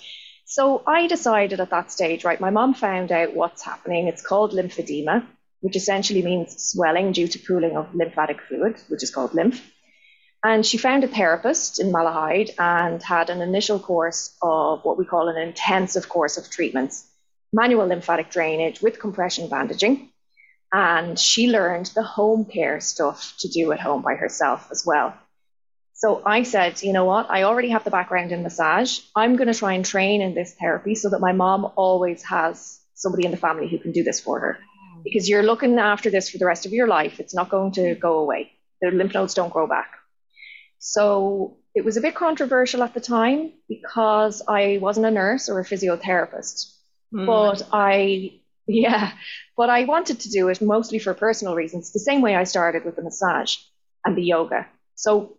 So 0.45 0.81
I 0.87 1.07
decided 1.07 1.59
at 1.59 1.69
that 1.69 1.91
stage, 1.91 2.23
right, 2.23 2.39
my 2.39 2.49
mom 2.49 2.73
found 2.73 3.11
out 3.11 3.35
what's 3.35 3.61
happening. 3.61 4.07
It's 4.07 4.25
called 4.25 4.51
lymphedema, 4.51 5.25
which 5.63 5.77
essentially 5.77 6.21
means 6.21 6.61
swelling 6.61 7.13
due 7.13 7.25
to 7.25 7.39
pooling 7.39 7.77
of 7.77 7.95
lymphatic 7.95 8.41
fluid, 8.41 8.75
which 8.89 9.01
is 9.01 9.11
called 9.11 9.33
lymph. 9.33 9.61
And 10.43 10.65
she 10.65 10.77
found 10.77 11.05
a 11.05 11.07
therapist 11.07 11.79
in 11.79 11.89
Malahide 11.89 12.51
and 12.59 13.01
had 13.01 13.29
an 13.29 13.41
initial 13.41 13.79
course 13.79 14.35
of 14.41 14.83
what 14.83 14.97
we 14.97 15.05
call 15.05 15.29
an 15.29 15.37
intensive 15.37 16.09
course 16.09 16.37
of 16.37 16.49
treatments, 16.49 17.07
manual 17.53 17.87
lymphatic 17.87 18.29
drainage 18.29 18.81
with 18.81 18.99
compression 18.99 19.47
bandaging. 19.47 20.09
And 20.73 21.17
she 21.17 21.47
learned 21.47 21.85
the 21.95 22.03
home 22.03 22.43
care 22.43 22.81
stuff 22.81 23.33
to 23.39 23.47
do 23.47 23.71
at 23.71 23.79
home 23.79 24.01
by 24.01 24.15
herself 24.15 24.67
as 24.69 24.83
well. 24.85 25.13
So 25.93 26.21
I 26.25 26.43
said, 26.43 26.83
you 26.83 26.91
know 26.91 27.05
what? 27.05 27.31
I 27.31 27.43
already 27.43 27.69
have 27.69 27.85
the 27.85 27.89
background 27.89 28.33
in 28.33 28.43
massage. 28.43 28.99
I'm 29.15 29.37
going 29.37 29.47
to 29.47 29.57
try 29.57 29.75
and 29.75 29.85
train 29.85 30.21
in 30.21 30.33
this 30.33 30.55
therapy 30.59 30.95
so 30.95 31.09
that 31.11 31.21
my 31.21 31.31
mom 31.31 31.71
always 31.77 32.21
has 32.23 32.81
somebody 32.95 33.23
in 33.23 33.31
the 33.31 33.37
family 33.37 33.69
who 33.69 33.79
can 33.79 33.93
do 33.93 34.03
this 34.03 34.19
for 34.19 34.41
her. 34.41 34.57
Because 35.03 35.27
you're 35.29 35.43
looking 35.43 35.79
after 35.79 36.09
this 36.09 36.29
for 36.29 36.37
the 36.37 36.45
rest 36.45 36.65
of 36.65 36.73
your 36.73 36.87
life. 36.87 37.19
It's 37.19 37.35
not 37.35 37.49
going 37.49 37.71
to 37.73 37.95
go 37.95 38.19
away. 38.19 38.51
The 38.81 38.91
lymph 38.91 39.13
nodes 39.13 39.33
don't 39.33 39.51
grow 39.51 39.67
back. 39.67 39.91
So 40.79 41.57
it 41.75 41.83
was 41.83 41.97
a 41.97 42.01
bit 42.01 42.15
controversial 42.15 42.83
at 42.83 42.93
the 42.93 42.99
time 42.99 43.51
because 43.67 44.41
I 44.47 44.79
wasn't 44.81 45.05
a 45.05 45.11
nurse 45.11 45.49
or 45.49 45.59
a 45.59 45.65
physiotherapist. 45.65 46.73
Mm. 47.13 47.25
But 47.25 47.67
I, 47.71 48.39
yeah, 48.67 49.11
but 49.57 49.69
I 49.69 49.85
wanted 49.85 50.19
to 50.21 50.29
do 50.29 50.49
it 50.49 50.61
mostly 50.61 50.99
for 50.99 51.13
personal 51.13 51.55
reasons, 51.55 51.91
the 51.91 51.99
same 51.99 52.21
way 52.21 52.35
I 52.35 52.43
started 52.43 52.85
with 52.85 52.95
the 52.95 53.01
massage 53.01 53.57
and 54.05 54.15
the 54.15 54.23
yoga. 54.23 54.67
So 54.95 55.37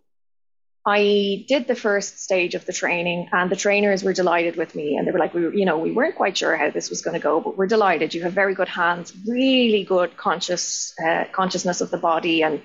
I 0.87 1.45
did 1.47 1.67
the 1.67 1.75
first 1.75 2.21
stage 2.21 2.53
of 2.53 2.65
the 2.65 2.73
training, 2.73 3.29
and 3.31 3.49
the 3.49 3.55
trainers 3.55 4.03
were 4.03 4.13
delighted 4.13 4.55
with 4.55 4.75
me. 4.75 4.97
And 4.97 5.07
they 5.07 5.11
were 5.11 5.17
like, 5.17 5.33
we, 5.33 5.45
were, 5.45 5.53
you 5.53 5.65
know, 5.65 5.79
we 5.79 5.91
weren't 5.91 6.15
quite 6.15 6.37
sure 6.37 6.55
how 6.55 6.69
this 6.69 6.91
was 6.91 7.01
going 7.01 7.15
to 7.15 7.19
go, 7.19 7.41
but 7.41 7.57
we're 7.57 7.65
delighted. 7.65 8.13
You 8.13 8.21
have 8.23 8.33
very 8.33 8.53
good 8.53 8.67
hands, 8.67 9.11
really 9.27 9.83
good 9.83 10.15
conscious 10.15 10.93
uh, 11.03 11.25
consciousness 11.31 11.81
of 11.81 11.89
the 11.89 11.97
body, 11.97 12.43
and 12.43 12.61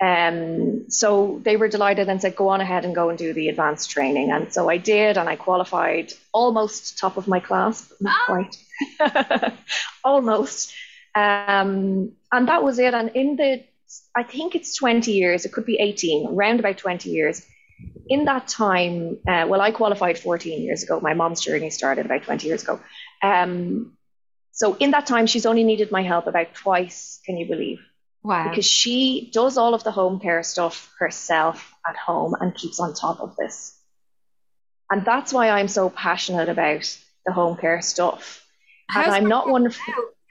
um, 0.00 0.90
so 0.90 1.40
they 1.44 1.56
were 1.56 1.68
delighted 1.68 2.08
and 2.08 2.20
said, 2.20 2.34
go 2.34 2.48
on 2.48 2.60
ahead 2.60 2.84
and 2.84 2.94
go 2.94 3.10
and 3.10 3.18
do 3.18 3.32
the 3.32 3.48
advanced 3.48 3.90
training. 3.90 4.30
And 4.30 4.52
so 4.52 4.68
I 4.68 4.78
did, 4.78 5.18
and 5.18 5.28
I 5.28 5.36
qualified 5.36 6.12
almost 6.32 6.98
top 6.98 7.16
of 7.16 7.28
my 7.28 7.40
class, 7.40 7.88
but 7.88 8.00
not 8.00 8.16
ah. 8.20 8.24
quite, 8.26 9.52
almost. 10.04 10.72
Um, 11.14 12.12
and 12.32 12.48
that 12.48 12.62
was 12.62 12.78
it. 12.78 12.92
And 12.94 13.10
in 13.10 13.36
the 13.36 13.62
I 14.16 14.22
think 14.22 14.54
it's 14.54 14.76
20 14.76 15.12
years, 15.12 15.44
it 15.44 15.52
could 15.52 15.66
be 15.66 15.78
18, 15.78 16.28
around 16.28 16.60
about 16.60 16.78
20 16.78 17.10
years. 17.10 17.44
In 18.06 18.26
that 18.26 18.46
time, 18.48 19.18
uh, 19.26 19.46
well, 19.48 19.60
I 19.60 19.70
qualified 19.70 20.18
14 20.18 20.62
years 20.62 20.82
ago. 20.82 21.00
My 21.00 21.14
mom's 21.14 21.40
journey 21.40 21.70
started 21.70 22.06
about 22.06 22.22
20 22.22 22.46
years 22.46 22.62
ago. 22.62 22.80
Um, 23.22 23.96
so 24.52 24.74
in 24.74 24.92
that 24.92 25.06
time, 25.06 25.26
she's 25.26 25.46
only 25.46 25.64
needed 25.64 25.90
my 25.90 26.02
help 26.02 26.26
about 26.26 26.54
twice, 26.54 27.20
can 27.26 27.36
you 27.36 27.46
believe? 27.46 27.80
Wow. 28.22 28.48
Because 28.48 28.64
she 28.64 29.30
does 29.32 29.58
all 29.58 29.74
of 29.74 29.84
the 29.84 29.90
home 29.90 30.20
care 30.20 30.42
stuff 30.42 30.92
herself 30.98 31.74
at 31.86 31.96
home 31.96 32.34
and 32.40 32.54
keeps 32.54 32.80
on 32.80 32.94
top 32.94 33.20
of 33.20 33.36
this. 33.36 33.76
And 34.90 35.04
that's 35.04 35.32
why 35.32 35.50
I'm 35.50 35.68
so 35.68 35.90
passionate 35.90 36.48
about 36.48 36.98
the 37.26 37.32
home 37.32 37.56
care 37.56 37.82
stuff. 37.82 38.46
How's 38.88 39.06
and 39.06 39.14
I'm 39.14 39.26
not 39.26 39.48
one. 39.48 39.72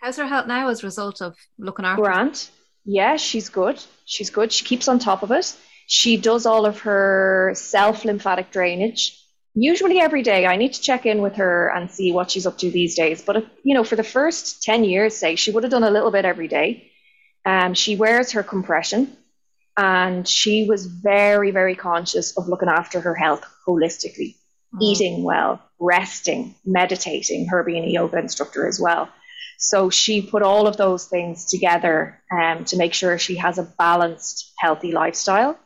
How's 0.01 0.17
her 0.17 0.27
health 0.27 0.47
now 0.47 0.69
as 0.69 0.83
a 0.83 0.87
result 0.87 1.21
of 1.21 1.35
looking 1.57 1.85
after? 1.85 2.03
Grant. 2.03 2.49
Yeah, 2.85 3.17
she's 3.17 3.49
good. 3.49 3.83
She's 4.05 4.29
good. 4.29 4.51
She 4.51 4.65
keeps 4.65 4.87
on 4.87 4.99
top 4.99 5.23
of 5.23 5.31
it. 5.31 5.55
She 5.87 6.17
does 6.17 6.45
all 6.45 6.65
of 6.65 6.79
her 6.81 7.53
self 7.55 8.05
lymphatic 8.05 8.51
drainage. 8.51 9.19
Usually 9.55 9.99
every 9.99 10.23
day, 10.23 10.45
I 10.45 10.55
need 10.55 10.73
to 10.73 10.81
check 10.81 11.05
in 11.05 11.21
with 11.21 11.35
her 11.35 11.67
and 11.69 11.91
see 11.91 12.11
what 12.11 12.31
she's 12.31 12.47
up 12.47 12.57
to 12.59 12.71
these 12.71 12.95
days. 12.95 13.21
But 13.21 13.45
you 13.63 13.75
know, 13.75 13.83
for 13.83 13.95
the 13.95 14.03
first 14.03 14.63
ten 14.63 14.83
years, 14.83 15.15
say 15.15 15.35
she 15.35 15.51
would 15.51 15.63
have 15.63 15.71
done 15.71 15.83
a 15.83 15.91
little 15.91 16.11
bit 16.11 16.25
every 16.25 16.47
day. 16.47 16.91
Um, 17.45 17.73
she 17.73 17.95
wears 17.95 18.31
her 18.31 18.43
compression, 18.43 19.15
and 19.77 20.27
she 20.27 20.65
was 20.67 20.85
very, 20.87 21.51
very 21.51 21.75
conscious 21.75 22.37
of 22.37 22.47
looking 22.47 22.69
after 22.69 22.99
her 23.01 23.15
health 23.15 23.45
holistically, 23.67 24.35
mm. 24.73 24.81
eating 24.81 25.23
well, 25.23 25.61
resting, 25.79 26.55
meditating. 26.65 27.47
Her 27.47 27.63
being 27.63 27.83
a 27.83 27.91
yoga 27.91 28.17
instructor 28.17 28.67
as 28.67 28.79
well. 28.79 29.09
So 29.63 29.89
she 29.89 30.21
put 30.21 30.43
all 30.43 30.67
of 30.67 30.75
those 30.75 31.05
things 31.05 31.45
together 31.45 32.21
um, 32.29 32.65
to 32.65 32.75
make 32.75 32.93
sure 32.93 33.17
she 33.17 33.37
has 33.37 33.57
a 33.57 33.63
balanced, 33.63 34.51
healthy 34.59 34.91
lifestyle, 34.91 35.57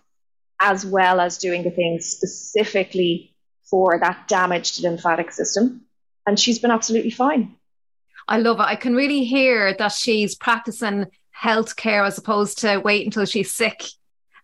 as 0.61 0.85
well 0.85 1.19
as 1.19 1.39
doing 1.39 1.63
the 1.63 1.71
things 1.71 2.05
specifically 2.05 3.35
for 3.63 3.97
that 3.99 4.27
damaged 4.27 4.83
lymphatic 4.83 5.31
system. 5.31 5.81
And 6.27 6.39
she's 6.39 6.59
been 6.59 6.69
absolutely 6.69 7.09
fine. 7.09 7.55
I 8.27 8.37
love 8.37 8.59
it. 8.59 8.67
I 8.67 8.75
can 8.75 8.93
really 8.93 9.23
hear 9.23 9.73
that 9.73 9.93
she's 9.93 10.35
practicing 10.35 11.07
healthcare 11.35 12.05
as 12.05 12.19
opposed 12.19 12.59
to 12.59 12.77
wait 12.77 13.03
until 13.03 13.25
she's 13.25 13.51
sick 13.51 13.83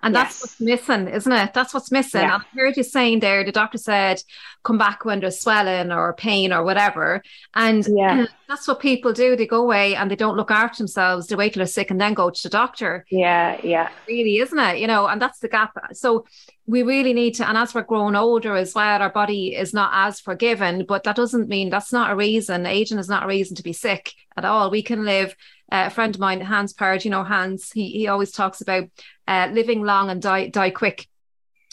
and 0.04 0.14
that's 0.14 0.42
what's 0.42 0.60
missing, 0.60 1.08
isn't 1.08 1.32
it? 1.32 1.54
That's 1.54 1.74
what's 1.74 1.92
missing. 1.92 2.22
Yeah. 2.22 2.40
I 2.40 2.58
heard 2.58 2.76
you 2.76 2.84
saying 2.84 3.22
there, 3.22 3.44
the 3.44 3.54
doctor 3.54 3.78
said, 3.78 4.22
come 4.64 4.78
back 4.78 5.06
when 5.06 5.22
there's 5.22 5.40
swelling 5.40 5.92
or 5.92 6.14
pain 6.14 6.52
or 6.52 6.64
whatever. 6.64 7.24
And 7.56 7.88
yeah. 7.96 8.26
that's 8.50 8.68
what 8.68 8.82
people 8.82 9.14
do. 9.14 9.36
They 9.36 9.48
go 9.48 9.62
away 9.62 9.96
and 9.96 10.12
they 10.12 10.18
don't 10.18 10.36
look 10.36 10.52
after 10.52 10.78
themselves. 10.78 11.28
They 11.28 11.36
wait 11.36 11.54
till 11.54 11.62
they're 11.62 11.68
sick 11.68 11.90
and 11.90 12.02
then 12.02 12.14
go 12.14 12.30
to 12.30 12.44
the 12.44 12.50
doctor. 12.50 13.06
Yeah, 13.10 13.60
yeah. 13.64 13.90
Really, 14.08 14.38
isn't 14.38 14.60
it? 14.60 14.80
You 14.80 14.88
know, 14.88 15.08
and 15.08 15.22
that's 15.22 15.40
the 15.40 15.48
gap. 15.48 15.74
So 15.94 16.26
we 16.68 16.84
really 16.84 17.14
need 17.14 17.36
to, 17.36 17.48
and 17.48 17.58
as 17.58 17.74
we're 17.74 17.84
growing 17.84 18.16
older 18.16 18.56
as 18.56 18.76
well, 18.76 19.02
our 19.02 19.10
body 19.10 19.56
is 19.56 19.74
not 19.74 19.92
as 19.94 20.20
forgiven, 20.20 20.86
but 20.86 21.04
that 21.04 21.16
doesn't 21.16 21.48
mean 21.48 21.70
that's 21.70 21.94
not 21.94 22.12
a 22.12 22.16
reason. 22.16 22.66
Aging 22.66 23.00
is 23.00 23.10
not 23.10 23.24
a 23.24 23.28
reason 23.28 23.56
to 23.56 23.64
be 23.64 23.74
sick 23.74 24.14
at 24.36 24.46
all. 24.46 24.70
We 24.70 24.84
can 24.84 25.06
live 25.06 25.36
uh, 25.74 25.88
a 25.88 25.90
friend 25.90 26.14
of 26.14 26.22
mine, 26.22 26.40
Hans 26.40 26.72
Parrott, 26.72 27.04
you 27.04 27.12
know, 27.12 27.24
Hans, 27.24 27.72
he, 27.72 27.90
he 27.90 28.08
always 28.08 28.32
talks 28.32 28.62
about 28.62 28.88
uh, 29.28 29.50
living 29.52 29.82
long 29.82 30.12
and 30.12 30.22
die 30.22 30.48
die 30.48 30.70
quick. 30.70 31.08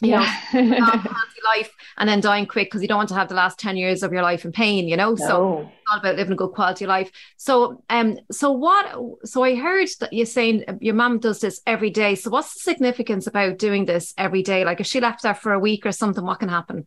You 0.02 0.12
yeah. 0.12 0.40
know, 0.54 0.60
long, 0.78 1.06
life 1.56 1.70
and 1.98 2.08
then 2.08 2.20
dying 2.20 2.46
quick 2.46 2.68
because 2.68 2.80
you 2.80 2.88
don't 2.88 2.96
want 2.96 3.10
to 3.10 3.14
have 3.14 3.28
the 3.28 3.34
last 3.34 3.58
10 3.58 3.76
years 3.76 4.02
of 4.02 4.12
your 4.12 4.22
life 4.22 4.44
in 4.44 4.52
pain, 4.52 4.88
you 4.88 4.96
know? 4.96 5.10
No. 5.10 5.16
So 5.16 5.58
it's 5.60 5.90
all 5.90 5.98
about 5.98 6.16
living 6.16 6.32
a 6.32 6.36
good 6.36 6.52
quality 6.52 6.86
life. 6.86 7.10
So 7.36 7.82
um 7.90 8.18
so 8.30 8.52
what 8.52 8.98
so 9.24 9.42
I 9.42 9.56
heard 9.56 9.88
that 10.00 10.12
you're 10.12 10.26
saying 10.26 10.64
your 10.80 10.94
mom 10.94 11.18
does 11.18 11.40
this 11.40 11.60
every 11.66 11.90
day. 11.90 12.14
So 12.14 12.30
what's 12.30 12.54
the 12.54 12.60
significance 12.60 13.26
about 13.26 13.58
doing 13.58 13.84
this 13.84 14.14
every 14.16 14.42
day? 14.42 14.64
Like 14.64 14.80
if 14.80 14.86
she 14.86 15.00
left 15.00 15.22
there 15.22 15.34
for 15.34 15.52
a 15.52 15.58
week 15.58 15.84
or 15.86 15.92
something, 15.92 16.24
what 16.24 16.40
can 16.40 16.48
happen? 16.48 16.86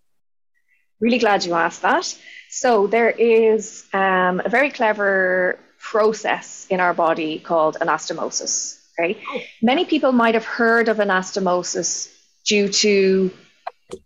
Really 1.00 1.20
glad 1.20 1.46
you 1.46 1.53
asked 1.53 1.82
that. 1.82 2.17
So 2.50 2.88
there 2.88 3.10
is 3.10 3.86
um, 3.93 4.41
a 4.43 4.50
very 4.50 4.70
clever 4.70 5.60
process 5.84 6.66
in 6.70 6.80
our 6.80 6.94
body 6.94 7.38
called 7.40 7.78
anastomosis. 7.80 8.80
Oh. 9.00 9.13
many 9.62 9.86
people 9.86 10.12
might 10.12 10.36
have 10.36 10.46
heard 10.46 10.88
of 10.88 10.98
anastomosis 10.98 12.13
due 12.46 12.70
to 12.70 13.32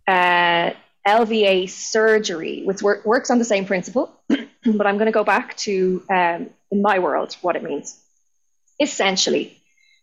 uh, 0.08 0.72
LVA 1.06 1.70
surgery, 1.70 2.64
which 2.64 2.82
wor- 2.82 3.02
works 3.06 3.30
on 3.30 3.38
the 3.38 3.46
same 3.46 3.66
principle. 3.66 4.12
but 4.30 4.88
I'm 4.88 4.98
going 4.98 5.08
to 5.08 5.12
go 5.12 5.24
back 5.24 5.56
to, 5.58 6.04
um, 6.10 6.50
in 6.72 6.82
my 6.82 7.00
world, 7.00 7.36
what 7.42 7.56
it 7.56 7.64
means. 7.64 8.00
Essentially, 8.80 9.58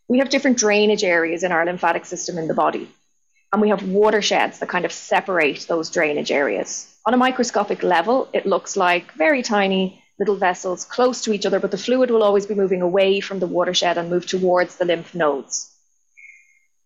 we 0.06 0.18
have 0.18 0.28
different 0.28 0.58
drainage 0.58 1.02
areas 1.04 1.42
in 1.42 1.50
our 1.50 1.64
lymphatic 1.64 2.04
system 2.04 2.38
in 2.38 2.46
the 2.46 2.54
body, 2.54 2.88
and 3.52 3.62
we 3.62 3.70
have 3.70 3.82
watersheds 3.88 4.58
that 4.58 4.68
kind 4.68 4.84
of 4.84 4.92
separate 4.92 5.66
those 5.66 5.90
drainage 5.90 6.30
areas. 6.30 6.94
On 7.06 7.14
a 7.14 7.16
microscopic 7.16 7.82
level, 7.82 8.28
it 8.32 8.46
looks 8.46 8.76
like 8.76 9.12
very 9.12 9.42
tiny 9.42 10.03
little 10.18 10.36
vessels 10.36 10.84
close 10.84 11.22
to 11.22 11.32
each 11.32 11.46
other, 11.46 11.60
but 11.60 11.70
the 11.70 11.78
fluid 11.78 12.10
will 12.10 12.22
always 12.22 12.46
be 12.46 12.54
moving 12.54 12.82
away 12.82 13.20
from 13.20 13.38
the 13.40 13.46
watershed 13.46 13.98
and 13.98 14.10
move 14.10 14.26
towards 14.26 14.76
the 14.76 14.84
lymph 14.84 15.14
nodes. 15.14 15.70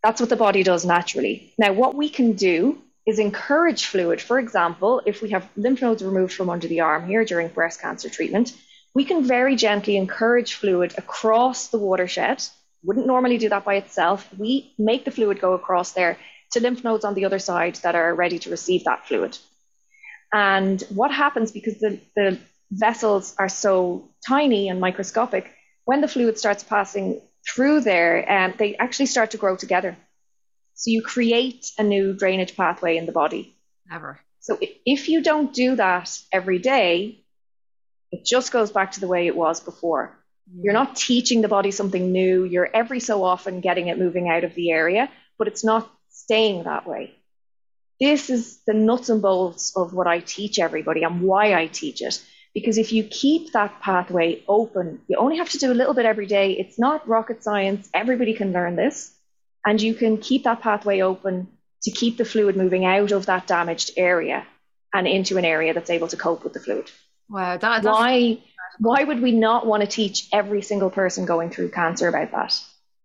That's 0.03 0.21
what 0.21 0.31
the 0.31 0.37
body 0.37 0.63
does 0.63 0.85
naturally. 0.85 1.53
Now, 1.59 1.73
what 1.73 1.95
we 1.95 2.09
can 2.09 2.33
do 2.35 2.79
is 3.07 3.19
encourage 3.19 3.87
fluid. 3.87 4.21
For 4.21 4.39
example, 4.39 5.03
if 5.07 5.23
we 5.23 5.31
have 5.31 5.49
lymph 5.57 5.83
nodes 5.83 6.03
removed 6.03 6.33
from 6.33 6.51
under 6.51 6.69
the 6.69 6.81
arm 6.81 7.07
here 7.07 7.25
during 7.25 7.49
breast 7.49 7.81
cancer 7.81 8.09
treatment, 8.09 8.55
we 8.95 9.05
can 9.05 9.25
very 9.25 9.57
gently 9.57 9.97
encourage 9.97 10.55
fluid 10.55 10.95
across 10.97 11.69
the 11.69 11.79
watershed. 11.79 12.43
Wouldn't 12.85 13.07
normally 13.07 13.39
do 13.39 13.49
that 13.49 13.65
by 13.65 13.75
itself. 13.75 14.29
We 14.39 14.73
make 14.79 15.05
the 15.05 15.11
fluid 15.11 15.41
go 15.41 15.53
across 15.55 15.93
there 15.93 16.19
to 16.53 16.61
lymph 16.61 16.85
nodes 16.85 17.05
on 17.05 17.15
the 17.15 17.25
other 17.25 17.39
side 17.39 17.77
that 17.77 17.95
are 17.95 18.15
ready 18.15 18.39
to 18.41 18.51
receive 18.51 18.85
that 18.85 19.07
fluid. 19.07 19.37
And 20.33 20.81
what 20.91 21.11
happens 21.11 21.53
because 21.53 21.79
the, 21.79 22.01
the 22.15 22.39
vessels 22.71 23.35
are 23.39 23.49
so 23.49 24.09
tiny 24.27 24.69
and 24.69 24.81
microscopic, 24.81 25.51
when 25.85 26.01
the 26.01 26.09
fluid 26.09 26.39
starts 26.39 26.63
passing 26.63 27.21
through 27.49 27.81
there, 27.81 28.31
um, 28.31 28.55
they 28.59 28.77
actually 28.77 29.07
start 29.07 29.31
to 29.31 29.39
grow 29.39 29.57
together. 29.57 29.97
So 30.75 30.91
you 30.91 31.03
create 31.03 31.73
a 31.79 31.83
new 31.83 32.13
drainage 32.13 32.57
pathway 32.57 32.97
in 32.97 33.07
the 33.07 33.13
body. 33.13 33.57
Never. 33.91 34.21
So 34.41 34.59
if 34.61 35.09
you 35.09 35.23
don't 35.23 35.53
do 35.53 35.77
that 35.77 36.17
every 36.33 36.59
day, 36.59 37.25
it 38.11 38.25
just 38.25 38.53
goes 38.53 38.71
back 38.71 38.93
to 38.93 39.01
the 39.01 39.09
way 39.09 39.27
it 39.27 39.37
was 39.37 39.61
before. 39.61 40.17
Mm. 40.51 40.65
You're 40.65 40.73
not 40.75 40.97
teaching 40.97 41.43
the 41.43 41.49
body 41.49 41.71
something 41.71 42.13
new. 42.13 42.45
You're 42.45 42.71
every 42.73 43.01
so 43.01 43.25
often 43.25 43.61
getting 43.61 43.89
it 43.89 43.99
moving 43.99 44.29
out 44.29 44.45
of 44.45 44.55
the 44.55 44.71
area, 44.71 45.11
but 45.39 45.49
it's 45.49 45.65
not 45.65 45.91
staying 46.11 46.65
that 46.65 46.87
way. 46.87 47.15
This 48.01 48.31
is 48.31 48.61
the 48.67 48.75
nuts 48.75 49.09
and 49.09 49.21
bolts 49.21 49.77
of 49.77 49.93
what 49.93 50.07
I 50.07 50.21
teach 50.21 50.59
everybody 50.59 51.03
and 51.03 51.21
why 51.21 51.55
I 51.55 51.67
teach 51.67 52.01
it. 52.01 52.23
Because 52.55 52.79
if 52.79 52.93
you 52.93 53.05
keep 53.05 53.53
that 53.53 53.81
pathway 53.81 54.43
open, 54.49 55.01
you 55.07 55.17
only 55.17 55.37
have 55.39 55.51
to 55.51 55.59
do 55.59 55.73
a 55.73 55.75
little 55.75 55.95
bit 55.95 56.07
every 56.07 56.27
day. 56.27 56.53
It's 56.53 56.79
not 56.79 57.07
rocket 57.09 57.43
science. 57.43 57.89
Everybody 57.95 58.35
can 58.35 58.53
learn 58.53 58.77
this. 58.77 59.15
And 59.65 59.81
you 59.81 59.95
can 59.95 60.19
keep 60.19 60.45
that 60.45 60.61
pathway 60.61 61.01
open 61.01 61.49
to 61.83 61.91
keep 61.91 62.17
the 62.17 62.25
fluid 62.25 62.57
moving 62.57 62.85
out 62.85 63.13
of 63.13 63.27
that 63.27 63.47
damaged 63.47 63.93
area 63.97 64.47
and 64.93 65.07
into 65.07 65.37
an 65.37 65.45
area 65.45 65.75
that's 65.75 65.91
able 65.91 66.09
to 66.09 66.17
cope 66.17 66.43
with 66.43 66.53
the 66.53 66.61
fluid. 66.61 66.91
Wow. 67.29 67.59
That, 67.59 67.85
why, 67.85 68.39
why 68.79 69.05
would 69.05 69.21
we 69.21 69.33
not 69.33 69.67
want 69.67 69.83
to 69.83 69.87
teach 69.87 70.29
every 70.33 70.63
single 70.63 70.91
person 70.91 71.27
going 71.27 71.51
through 71.51 71.71
cancer 71.71 72.09
about 72.09 72.31
that? 72.33 72.59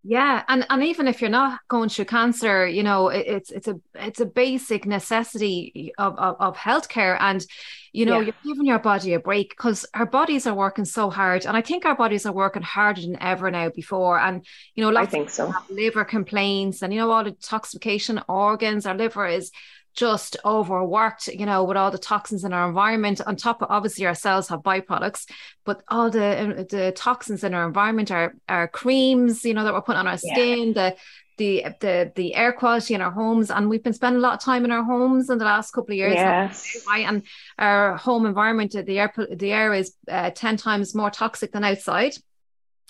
Yeah, 0.05 0.43
and 0.49 0.65
and 0.69 0.83
even 0.83 1.07
if 1.07 1.21
you're 1.21 1.29
not 1.29 1.61
going 1.69 1.87
through 1.87 2.05
cancer, 2.05 2.67
you 2.67 2.83
know, 2.83 3.07
it, 3.07 3.25
it's 3.25 3.51
it's 3.51 3.67
a 3.69 3.79
it's 3.95 4.19
a 4.19 4.25
basic 4.25 4.85
necessity 4.85 5.93
of 5.97 6.17
of, 6.19 6.35
of 6.41 6.57
healthcare, 6.57 7.15
and 7.21 7.45
you 7.93 8.05
know, 8.05 8.19
yeah. 8.19 8.25
you're 8.25 8.53
giving 8.53 8.65
your 8.65 8.79
body 8.79 9.13
a 9.13 9.19
break 9.19 9.51
because 9.51 9.85
our 9.93 10.05
bodies 10.05 10.45
are 10.45 10.53
working 10.53 10.83
so 10.83 11.09
hard, 11.09 11.45
and 11.45 11.55
I 11.55 11.61
think 11.61 11.85
our 11.85 11.95
bodies 11.95 12.25
are 12.25 12.33
working 12.33 12.63
harder 12.63 12.99
than 12.99 13.21
ever 13.21 13.49
now 13.49 13.69
before. 13.69 14.19
And 14.19 14.45
you 14.75 14.83
know, 14.83 14.99
I 14.99 15.05
think 15.05 15.29
so. 15.29 15.53
liver 15.69 16.03
complaints, 16.03 16.81
and 16.81 16.93
you 16.93 16.99
know, 16.99 17.09
all 17.09 17.23
the 17.23 17.31
toxification 17.31 18.21
organs. 18.27 18.85
Our 18.85 18.95
liver 18.95 19.25
is 19.25 19.51
just 19.93 20.37
overworked, 20.43 21.27
you 21.27 21.45
know, 21.45 21.63
with 21.63 21.77
all 21.77 21.91
the 21.91 21.97
toxins 21.97 22.43
in 22.43 22.53
our 22.53 22.67
environment. 22.67 23.21
On 23.25 23.35
top 23.35 23.61
of 23.61 23.69
obviously 23.69 24.05
our 24.05 24.15
cells 24.15 24.47
have 24.47 24.61
byproducts, 24.61 25.29
but 25.65 25.83
all 25.87 26.09
the 26.09 26.41
um, 26.41 26.55
the 26.69 26.93
toxins 26.95 27.43
in 27.43 27.53
our 27.53 27.65
environment 27.65 28.11
are 28.11 28.35
our 28.49 28.67
creams, 28.67 29.45
you 29.45 29.53
know, 29.53 29.63
that 29.63 29.73
we're 29.73 29.81
putting 29.81 29.99
on 29.99 30.07
our 30.07 30.17
skin, 30.17 30.69
yeah. 30.69 30.73
the 30.73 30.95
the 31.37 31.65
the 31.79 32.11
the 32.15 32.35
air 32.35 32.53
quality 32.53 32.93
in 32.93 33.01
our 33.01 33.11
homes 33.11 33.49
and 33.49 33.69
we've 33.69 33.83
been 33.83 33.93
spending 33.93 34.19
a 34.19 34.21
lot 34.21 34.35
of 34.35 34.39
time 34.39 34.65
in 34.65 34.71
our 34.71 34.83
homes 34.83 35.29
in 35.29 35.37
the 35.39 35.45
last 35.45 35.71
couple 35.71 35.91
of 35.91 35.97
years 35.97 36.13
yes. 36.13 36.85
right 36.87 37.07
and 37.07 37.23
our 37.57 37.97
home 37.97 38.25
environment 38.25 38.71
the 38.71 38.99
air 38.99 39.11
the 39.31 39.51
air 39.51 39.73
is 39.73 39.95
uh, 40.11 40.29
10 40.29 40.57
times 40.57 40.93
more 40.93 41.09
toxic 41.09 41.51
than 41.51 41.63
outside 41.63 42.13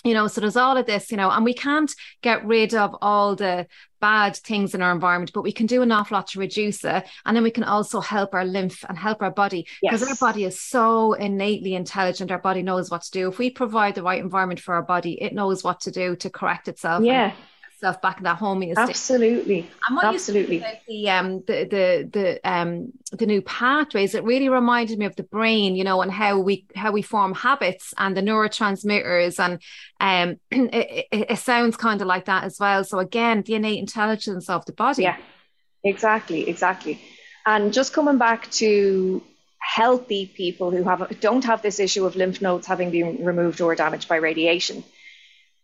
you 0.04 0.14
know 0.14 0.26
so 0.26 0.40
there's 0.40 0.56
all 0.56 0.76
of 0.76 0.86
this 0.86 1.10
you 1.10 1.16
know 1.16 1.30
and 1.30 1.44
we 1.44 1.54
can't 1.54 1.92
get 2.22 2.44
rid 2.46 2.74
of 2.74 2.94
all 3.00 3.34
the 3.34 3.66
bad 4.00 4.36
things 4.36 4.74
in 4.74 4.82
our 4.82 4.92
environment 4.92 5.32
but 5.32 5.42
we 5.42 5.50
can 5.50 5.66
do 5.66 5.80
an 5.80 5.90
awful 5.90 6.16
lot 6.16 6.26
to 6.26 6.38
reduce 6.38 6.84
it. 6.84 7.08
And 7.24 7.34
then 7.34 7.42
we 7.42 7.50
can 7.50 7.64
also 7.64 8.00
help 8.00 8.34
our 8.34 8.44
lymph 8.44 8.84
and 8.88 8.98
help 8.98 9.22
our 9.22 9.30
body 9.30 9.66
because 9.80 10.02
yes. 10.02 10.10
our 10.10 10.28
body 10.28 10.44
is 10.44 10.60
so 10.60 11.14
innately 11.14 11.74
intelligent. 11.74 12.30
Our 12.30 12.38
body 12.38 12.62
knows 12.62 12.90
what 12.90 13.02
to 13.02 13.10
do. 13.10 13.28
If 13.28 13.38
we 13.38 13.48
provide 13.50 13.94
the 13.94 14.02
right 14.02 14.20
environment 14.20 14.60
for 14.60 14.74
our 14.74 14.82
body 14.82 15.20
it 15.22 15.32
knows 15.32 15.64
what 15.64 15.80
to 15.82 15.90
do 15.90 16.16
to 16.16 16.30
correct 16.30 16.68
itself 16.68 17.02
yeah 17.02 17.32
yourself 17.84 18.00
back 18.00 18.18
in 18.18 18.24
that 18.24 18.38
homeostasis. 18.38 18.88
Absolutely. 18.88 19.70
And 19.86 19.96
what 19.96 20.04
Absolutely. 20.06 20.56
You 20.56 20.62
said 20.62 20.70
about 20.70 20.86
the 20.86 21.10
um 21.10 21.42
the 21.46 21.64
the 21.64 22.10
the 22.12 22.50
um 22.50 22.92
the 23.12 23.26
new 23.26 23.42
pathways, 23.42 24.14
it 24.14 24.24
really 24.24 24.48
reminded 24.48 24.98
me 24.98 25.06
of 25.06 25.16
the 25.16 25.22
brain, 25.22 25.76
you 25.76 25.84
know, 25.84 26.02
and 26.02 26.10
how 26.10 26.38
we 26.38 26.66
how 26.74 26.92
we 26.92 27.02
form 27.02 27.34
habits 27.34 27.92
and 27.98 28.16
the 28.16 28.22
neurotransmitters, 28.22 29.38
and 29.38 29.60
um 30.00 30.40
it, 30.50 31.06
it, 31.12 31.26
it 31.30 31.38
sounds 31.38 31.76
kind 31.76 32.00
of 32.00 32.06
like 32.06 32.24
that 32.26 32.44
as 32.44 32.58
well. 32.58 32.84
So 32.84 32.98
again, 32.98 33.42
the 33.42 33.54
innate 33.54 33.78
intelligence 33.78 34.48
of 34.48 34.64
the 34.64 34.72
body. 34.72 35.02
Yeah, 35.02 35.16
exactly, 35.82 36.48
exactly. 36.48 37.00
And 37.46 37.72
just 37.74 37.92
coming 37.92 38.16
back 38.16 38.50
to 38.52 39.22
healthy 39.58 40.26
people 40.26 40.70
who 40.70 40.84
have 40.84 41.20
don't 41.20 41.44
have 41.44 41.62
this 41.62 41.80
issue 41.80 42.04
of 42.04 42.16
lymph 42.16 42.42
nodes 42.42 42.66
having 42.66 42.90
been 42.90 43.24
removed 43.24 43.60
or 43.60 43.74
damaged 43.74 44.08
by 44.08 44.16
radiation 44.16 44.84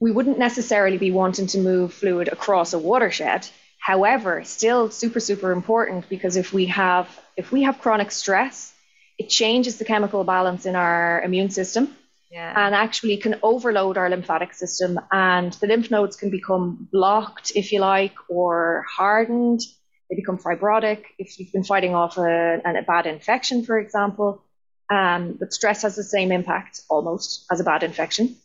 we 0.00 0.11
wouldn't 0.11 0.38
necessarily 0.38 0.97
be 0.97 1.11
wanting 1.11 1.47
to 1.49 1.59
move 1.59 1.92
fluid 1.92 2.28
across 2.28 2.73
a 2.73 2.78
watershed. 2.78 3.47
However, 3.78 4.42
still 4.45 4.90
super, 4.90 5.21
super 5.21 5.52
important 5.52 6.09
because 6.09 6.37
if 6.37 6.52
we 6.52 6.66
have 6.66 7.09
if 7.37 7.52
we 7.52 7.62
have 7.62 7.80
chronic 7.80 8.11
stress, 8.11 8.75
it 9.19 9.28
changes 9.28 9.76
the 9.76 9.85
chemical 9.85 10.25
balance 10.25 10.66
in 10.66 10.75
our 10.75 11.23
immune 11.23 11.50
system 11.50 11.95
yeah. 12.30 12.52
and 12.66 12.75
actually 12.75 13.16
can 13.19 13.37
overload 13.42 13.99
our 13.99 14.09
lymphatic 14.09 14.54
system 14.54 14.99
and 15.12 15.52
the 15.54 15.66
lymph 15.66 15.90
nodes 15.90 16.16
can 16.16 16.30
become 16.30 16.88
blocked, 16.92 17.52
if 17.54 17.73
you 17.73 17.80
like, 17.80 18.14
or 18.28 18.85
hardened. 18.88 19.61
They 20.09 20.16
become 20.16 20.38
fibrotic 20.38 21.04
if 21.19 21.38
you've 21.38 21.52
been 21.52 21.64
fighting 21.64 21.95
off 21.95 22.19
a, 22.19 22.61
a 22.64 22.83
bad 22.83 23.07
infection, 23.07 23.64
for 23.64 23.78
example. 23.78 24.42
Um, 24.90 25.37
but 25.38 25.52
stress 25.52 25.82
has 25.82 25.94
the 25.94 26.02
same 26.02 26.32
impact 26.32 26.80
almost 26.90 27.47
as 27.50 27.61
a 27.61 27.64
bad 27.64 27.85
infection. 27.85 28.37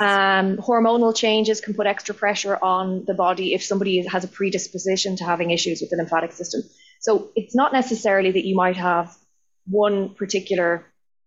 Um, 0.00 0.56
hormonal 0.56 1.14
changes 1.14 1.60
can 1.60 1.74
put 1.74 1.86
extra 1.86 2.14
pressure 2.14 2.58
on 2.60 3.04
the 3.06 3.14
body 3.14 3.54
if 3.54 3.62
somebody 3.62 4.04
has 4.06 4.24
a 4.24 4.28
predisposition 4.28 5.16
to 5.16 5.24
having 5.24 5.50
issues 5.52 5.80
with 5.80 5.90
the 5.90 5.96
lymphatic 5.96 6.32
system. 6.32 6.62
So 7.00 7.30
it's 7.36 7.54
not 7.54 7.72
necessarily 7.72 8.32
that 8.32 8.44
you 8.44 8.56
might 8.56 8.76
have 8.76 9.16
one 9.66 10.14
particular 10.14 10.84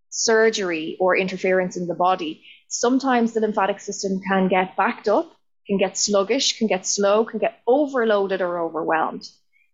surgery 0.10 0.98
or 1.00 1.16
interference 1.16 1.78
in 1.78 1.88
the 1.88 1.96
body. 1.96 2.44
Sometimes 2.68 3.34
the 3.34 3.40
lymphatic 3.40 3.80
system 3.80 4.20
can 4.20 4.50
get 4.50 4.76
backed 4.76 5.08
up, 5.08 5.32
can 5.66 5.78
get 5.78 5.98
sluggish, 5.98 6.58
can 6.58 6.68
get 6.68 6.86
slow, 6.86 7.24
can 7.24 7.40
get 7.40 7.60
overloaded 7.66 8.42
or 8.42 8.60
overwhelmed. 8.60 9.28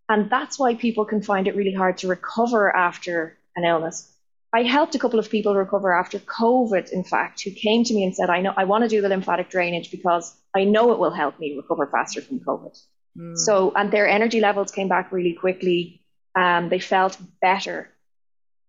And 0.07 0.29
that's 0.29 0.59
why 0.59 0.75
people 0.75 1.05
can 1.05 1.21
find 1.21 1.47
it 1.47 1.55
really 1.55 1.73
hard 1.73 1.97
to 1.99 2.07
recover 2.07 2.75
after 2.75 3.37
an 3.55 3.63
illness. 3.63 4.12
I 4.53 4.61
helped 4.61 4.93
a 4.93 4.99
couple 4.99 5.17
of 5.17 5.31
people 5.31 5.55
recover 5.55 5.91
after 5.93 6.19
COVID, 6.19 6.91
in 6.91 7.03
fact, 7.03 7.41
who 7.41 7.49
came 7.49 7.83
to 7.83 7.93
me 7.93 8.03
and 8.03 8.15
said, 8.15 8.29
I 8.29 8.41
know 8.41 8.53
I 8.55 8.65
want 8.65 8.83
to 8.83 8.87
do 8.87 9.01
the 9.01 9.09
lymphatic 9.09 9.49
drainage 9.49 9.89
because 9.89 10.35
I 10.55 10.63
know 10.63 10.91
it 10.91 10.99
will 10.99 11.11
help 11.11 11.39
me 11.39 11.57
recover 11.57 11.87
faster 11.87 12.21
from 12.21 12.39
COVID. 12.39 12.79
Mm. 13.17 13.35
So, 13.35 13.73
and 13.75 13.91
their 13.91 14.07
energy 14.07 14.39
levels 14.39 14.71
came 14.71 14.87
back 14.87 15.11
really 15.11 15.33
quickly. 15.33 16.01
Um, 16.35 16.69
they 16.69 16.77
felt 16.77 17.17
better. 17.41 17.89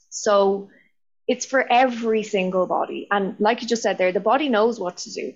So 0.09 0.71
it's 1.29 1.45
for 1.45 1.71
every 1.71 2.23
single 2.23 2.67
body. 2.67 3.07
And 3.11 3.37
like 3.38 3.61
you 3.61 3.69
just 3.69 3.83
said 3.83 3.99
there, 3.99 4.12
the 4.12 4.21
body 4.21 4.49
knows 4.49 4.81
what 4.81 4.97
to 4.99 5.12
do. 5.12 5.35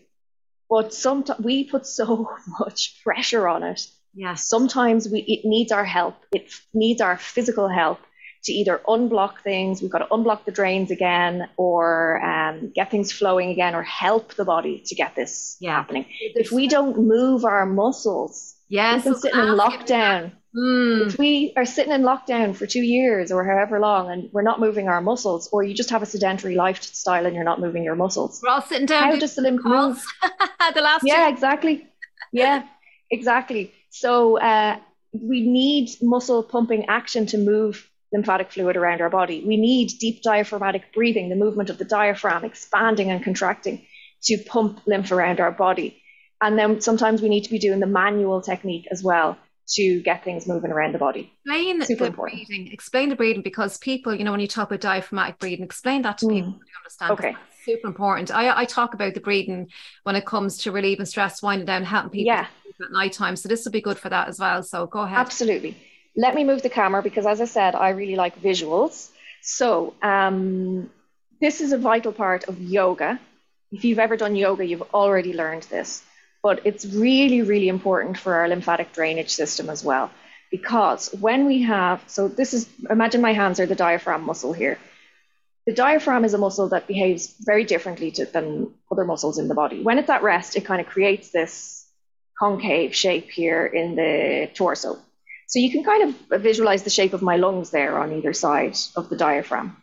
But 0.71 0.95
sometimes 0.95 1.40
we 1.40 1.64
put 1.64 1.87
so 1.87 2.31
much 2.61 3.02
pressure 3.05 3.47
on 3.49 3.64
it. 3.64 3.87
Yeah. 4.14 4.35
Sometimes 4.35 5.09
we 5.09 5.21
it 5.21 5.47
needs 5.47 5.73
our 5.73 5.85
help. 5.85 6.17
It 6.33 6.50
needs 6.73 7.02
our 7.02 7.19
physical 7.19 7.69
help 7.69 8.00
to 8.45 8.52
either 8.52 8.80
unblock 8.87 9.40
things, 9.42 9.83
we've 9.83 9.90
got 9.90 9.99
to 9.99 10.07
unblock 10.07 10.45
the 10.45 10.52
drains 10.52 10.90
again, 10.90 11.49
or 11.57 12.23
um, 12.25 12.71
get 12.75 12.90
things 12.90 13.12
flowing 13.12 13.50
again, 13.50 13.75
or 13.75 13.83
help 13.83 14.35
the 14.35 14.45
body 14.45 14.83
to 14.87 14.95
get 14.95 15.14
this 15.14 15.57
yeah. 15.61 15.76
happening. 15.76 16.07
If 16.21 16.52
we 16.52 16.68
don't 16.68 16.99
move 16.99 17.45
our 17.45 17.66
muscles, 17.66 18.54
yes, 18.68 19.04
we've 19.04 19.14
been 19.14 19.21
sitting 19.21 19.40
in 19.40 19.47
lockdown. 19.49 20.33
Mm. 20.57 21.07
If 21.07 21.18
we 21.18 21.52
are 21.57 21.66
sitting 21.66 21.92
in 21.92 22.02
lockdown 22.02 22.57
for 22.57 22.66
two 22.66 22.80
years 22.80 23.30
or 23.30 23.45
however 23.45 23.78
long 23.78 24.11
and 24.11 24.30
we're 24.33 24.42
not 24.42 24.61
moving 24.61 24.88
our 24.88 25.00
muscles, 25.00 25.49
or 25.52 25.62
you 25.62 25.75
just 25.75 25.90
have 25.90 26.02
a 26.02 26.07
sedentary 26.07 26.54
lifestyle 26.54 27.26
and 27.26 27.35
you're 27.35 27.45
not 27.45 27.61
moving 27.61 27.85
your 27.85 27.97
muscles, 27.97 28.40
we're 28.42 28.50
all 28.50 28.62
sitting 28.62 28.87
down. 28.87 29.11
How 29.11 29.18
does 29.18 29.34
the 29.34 29.43
lymph 29.43 29.65
move? 29.65 30.02
the 30.75 30.80
last 30.80 31.04
yeah, 31.04 31.28
exactly. 31.28 31.86
Yeah, 32.32 32.67
exactly. 33.10 33.73
So 33.91 34.39
uh, 34.39 34.78
we 35.12 35.47
need 35.47 35.91
muscle 36.02 36.43
pumping 36.43 36.86
action 36.86 37.26
to 37.26 37.39
move 37.39 37.89
lymphatic 38.12 38.52
fluid 38.52 38.76
around 38.76 39.00
our 39.00 39.10
body. 39.10 39.44
We 39.47 39.56
need 39.56 39.99
deep 39.99 40.23
diaphragmatic 40.23 40.92
breathing, 40.94 41.28
the 41.28 41.36
movement 41.36 41.71
of 41.71 41.78
the 41.78 41.84
diaphragm 41.84 42.44
expanding 42.44 43.10
and 43.10 43.23
contracting 43.23 43.86
to 44.25 44.38
pump 44.38 44.80
lymph 44.86 45.12
around 45.12 45.40
our 45.40 45.52
body. 45.52 46.02
And 46.40 46.58
then 46.58 46.80
sometimes 46.80 47.21
we 47.21 47.28
need 47.28 47.44
to 47.44 47.50
be 47.50 47.58
doing 47.58 47.80
the 47.80 47.86
manual 47.86 48.40
technique 48.40 48.86
as 48.90 49.02
well 49.02 49.36
to 49.71 50.00
get 50.00 50.25
things 50.25 50.49
moving 50.49 50.71
around 50.71 50.94
the 50.94 50.99
body. 50.99 51.30
Explain 51.44 51.82
Super 51.82 51.99
the 51.99 52.06
important. 52.06 52.47
breathing. 52.47 52.73
Explain 52.73 53.08
the 53.10 53.16
breathing 53.16 53.42
because 53.42 53.76
people, 53.76 54.14
you 54.14 54.25
know, 54.25 54.30
when 54.30 54.40
you 54.40 54.49
talk 54.49 54.71
about 54.71 54.80
diaphragmatic 54.80 55.38
breathing, 55.38 55.64
explain 55.64 56.02
that 56.02 56.18
to 56.18 56.26
mm. 56.26 56.30
people 56.30 56.52
to 56.52 56.78
understand. 56.80 57.10
Okay. 57.12 57.36
Super 57.64 57.88
important. 57.88 58.30
I, 58.30 58.60
I 58.60 58.64
talk 58.64 58.94
about 58.94 59.12
the 59.12 59.21
breathing 59.21 59.68
when 60.04 60.16
it 60.16 60.25
comes 60.25 60.56
to 60.58 60.73
relieving 60.73 61.04
stress, 61.04 61.42
winding 61.42 61.66
down, 61.66 61.84
helping 61.84 62.10
people 62.10 62.26
yeah. 62.26 62.47
at 62.82 62.92
night 62.92 63.12
time. 63.12 63.36
So 63.36 63.49
this 63.49 63.64
will 63.64 63.73
be 63.73 63.82
good 63.82 63.99
for 63.99 64.08
that 64.08 64.28
as 64.28 64.38
well. 64.38 64.62
So 64.62 64.86
go 64.86 65.00
ahead. 65.00 65.18
Absolutely 65.18 65.76
let 66.19 66.35
me 66.35 66.43
move 66.43 66.63
the 66.63 66.69
camera 66.69 67.00
because, 67.00 67.26
as 67.26 67.41
I 67.41 67.45
said, 67.45 67.76
I 67.76 67.91
really 67.91 68.17
like 68.17 68.43
visuals. 68.43 69.09
So, 69.41 69.95
um, 70.02 70.91
this 71.41 71.61
is 71.61 71.71
a 71.71 71.78
vital 71.78 72.13
part 72.13 72.49
of 72.49 72.61
yoga. 72.61 73.21
If 73.71 73.85
you've 73.85 74.00
ever 74.00 74.17
done 74.17 74.35
yoga, 74.35 74.67
you've 74.67 74.83
already 74.93 75.33
learned 75.33 75.63
this. 75.71 76.02
But 76.43 76.67
it's 76.67 76.85
really, 76.85 77.43
really 77.43 77.69
important 77.69 78.19
for 78.19 78.35
our 78.35 78.49
lymphatic 78.49 78.93
drainage 78.93 79.31
system 79.31 79.71
as 79.71 79.85
well. 79.85 80.11
Because 80.50 81.15
when 81.21 81.47
we 81.47 81.63
have, 81.63 82.02
so 82.09 82.26
this 82.26 82.52
is, 82.52 82.69
imagine 82.91 83.21
my 83.21 83.33
hands 83.33 83.61
are 83.61 83.67
the 83.67 83.76
diaphragm 83.76 84.25
muscle 84.25 84.52
here. 84.52 84.76
The 85.67 85.75
diaphragm 85.75 86.25
is 86.25 86.35
a 86.35 86.39
muscle 86.39 86.71
that 86.71 86.89
behaves 86.89 87.33
very 87.39 87.63
differently 87.63 88.11
to, 88.13 88.25
than 88.25 88.75
other 88.91 89.04
muscles 89.04 89.39
in 89.39 89.47
the 89.47 89.54
body. 89.54 89.83
When 89.85 89.99
it's 89.99 90.11
at 90.11 90.25
rest, 90.25 90.57
it 90.57 90.65
kind 90.65 90.81
of 90.81 90.89
creates 90.89 91.31
this 91.31 91.87
concave 92.41 92.93
shape 92.93 93.31
here 93.31 93.67
in 93.67 93.95
the 93.95 94.50
torso. 94.54 94.99
So 95.49 95.58
you 95.58 95.71
can 95.71 95.82
kind 95.82 96.02
of 96.30 96.41
visualize 96.43 96.82
the 96.82 96.91
shape 96.91 97.15
of 97.15 97.23
my 97.23 97.37
lungs 97.37 97.71
there 97.71 97.99
on 97.99 98.13
either 98.13 98.34
side 98.34 98.76
of 98.97 99.08
the 99.08 99.17
diaphragm. 99.17 99.76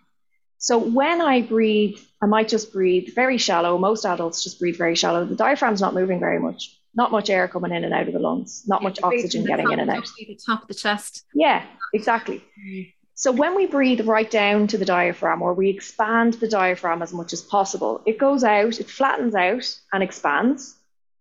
So 0.59 0.77
when 0.77 1.21
I 1.21 1.41
breathe, 1.41 1.99
I 2.21 2.27
might 2.27 2.47
just 2.47 2.71
breathe 2.71 3.13
very 3.15 3.39
shallow. 3.39 3.77
Most 3.79 4.05
adults 4.05 4.43
just 4.43 4.59
breathe 4.59 4.77
very 4.77 4.95
shallow. 4.95 5.25
The 5.25 5.35
diaphragm's 5.35 5.81
not 5.81 5.95
moving 5.95 6.19
very 6.19 6.39
much. 6.39 6.79
Not 6.93 7.11
much 7.11 7.31
air 7.31 7.47
coming 7.47 7.71
in 7.71 7.83
and 7.83 7.93
out 7.93 8.07
of 8.07 8.13
the 8.13 8.19
lungs. 8.19 8.63
Not 8.67 8.81
yeah, 8.81 8.87
much 8.87 8.99
oxygen 9.01 9.43
getting 9.43 9.71
in 9.71 9.79
and 9.79 9.89
out. 9.89 10.07
The 10.17 10.39
top 10.45 10.61
of 10.61 10.67
the 10.67 10.75
chest. 10.75 11.25
Yeah, 11.33 11.65
exactly. 11.93 12.43
Mm. 12.63 12.93
So 13.15 13.31
when 13.31 13.55
we 13.55 13.65
breathe 13.65 14.07
right 14.07 14.29
down 14.29 14.67
to 14.67 14.77
the 14.77 14.85
diaphragm, 14.85 15.41
or 15.41 15.53
we 15.53 15.69
expand 15.69 16.35
the 16.35 16.47
diaphragm 16.47 17.01
as 17.01 17.11
much 17.11 17.33
as 17.33 17.41
possible, 17.41 18.01
it 18.05 18.19
goes 18.19 18.43
out, 18.43 18.79
it 18.79 18.89
flattens 18.89 19.33
out 19.33 19.65
and 19.93 20.03
expands. 20.03 20.75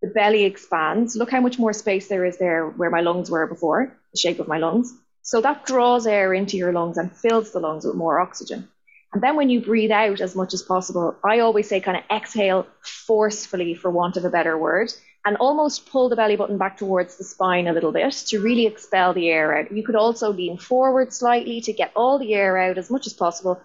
The 0.04 0.10
belly 0.10 0.44
expands. 0.44 1.16
Look 1.16 1.30
how 1.30 1.40
much 1.40 1.58
more 1.58 1.72
space 1.72 2.08
there 2.08 2.26
is 2.26 2.36
there 2.36 2.68
where 2.68 2.90
my 2.90 3.00
lungs 3.00 3.30
were 3.30 3.46
before 3.46 3.96
the 4.12 4.18
shape 4.18 4.38
of 4.38 4.46
my 4.46 4.58
lungs. 4.58 4.92
So 5.22 5.40
that 5.40 5.64
draws 5.64 6.06
air 6.06 6.34
into 6.34 6.58
your 6.58 6.74
lungs 6.74 6.98
and 6.98 7.10
fills 7.10 7.52
the 7.52 7.60
lungs 7.60 7.86
with 7.86 7.94
more 7.94 8.20
oxygen. 8.20 8.68
And 9.14 9.22
then 9.22 9.34
when 9.34 9.48
you 9.48 9.62
breathe 9.62 9.92
out 9.92 10.20
as 10.20 10.36
much 10.36 10.52
as 10.52 10.60
possible, 10.60 11.16
I 11.24 11.38
always 11.38 11.70
say 11.70 11.80
kind 11.80 11.96
of 11.96 12.04
exhale 12.14 12.66
forcefully, 12.82 13.74
for 13.74 13.90
want 13.90 14.18
of 14.18 14.26
a 14.26 14.30
better 14.30 14.58
word, 14.58 14.92
and 15.24 15.38
almost 15.38 15.86
pull 15.86 16.10
the 16.10 16.16
belly 16.16 16.36
button 16.36 16.58
back 16.58 16.76
towards 16.76 17.16
the 17.16 17.24
spine 17.24 17.66
a 17.66 17.72
little 17.72 17.92
bit 17.92 18.12
to 18.12 18.40
really 18.40 18.66
expel 18.66 19.14
the 19.14 19.30
air 19.30 19.56
out. 19.56 19.72
You 19.72 19.84
could 19.84 19.96
also 19.96 20.30
lean 20.30 20.58
forward 20.58 21.14
slightly 21.14 21.62
to 21.62 21.72
get 21.72 21.92
all 21.96 22.18
the 22.18 22.34
air 22.34 22.58
out 22.58 22.76
as 22.76 22.90
much 22.90 23.06
as 23.06 23.14
possible. 23.14 23.58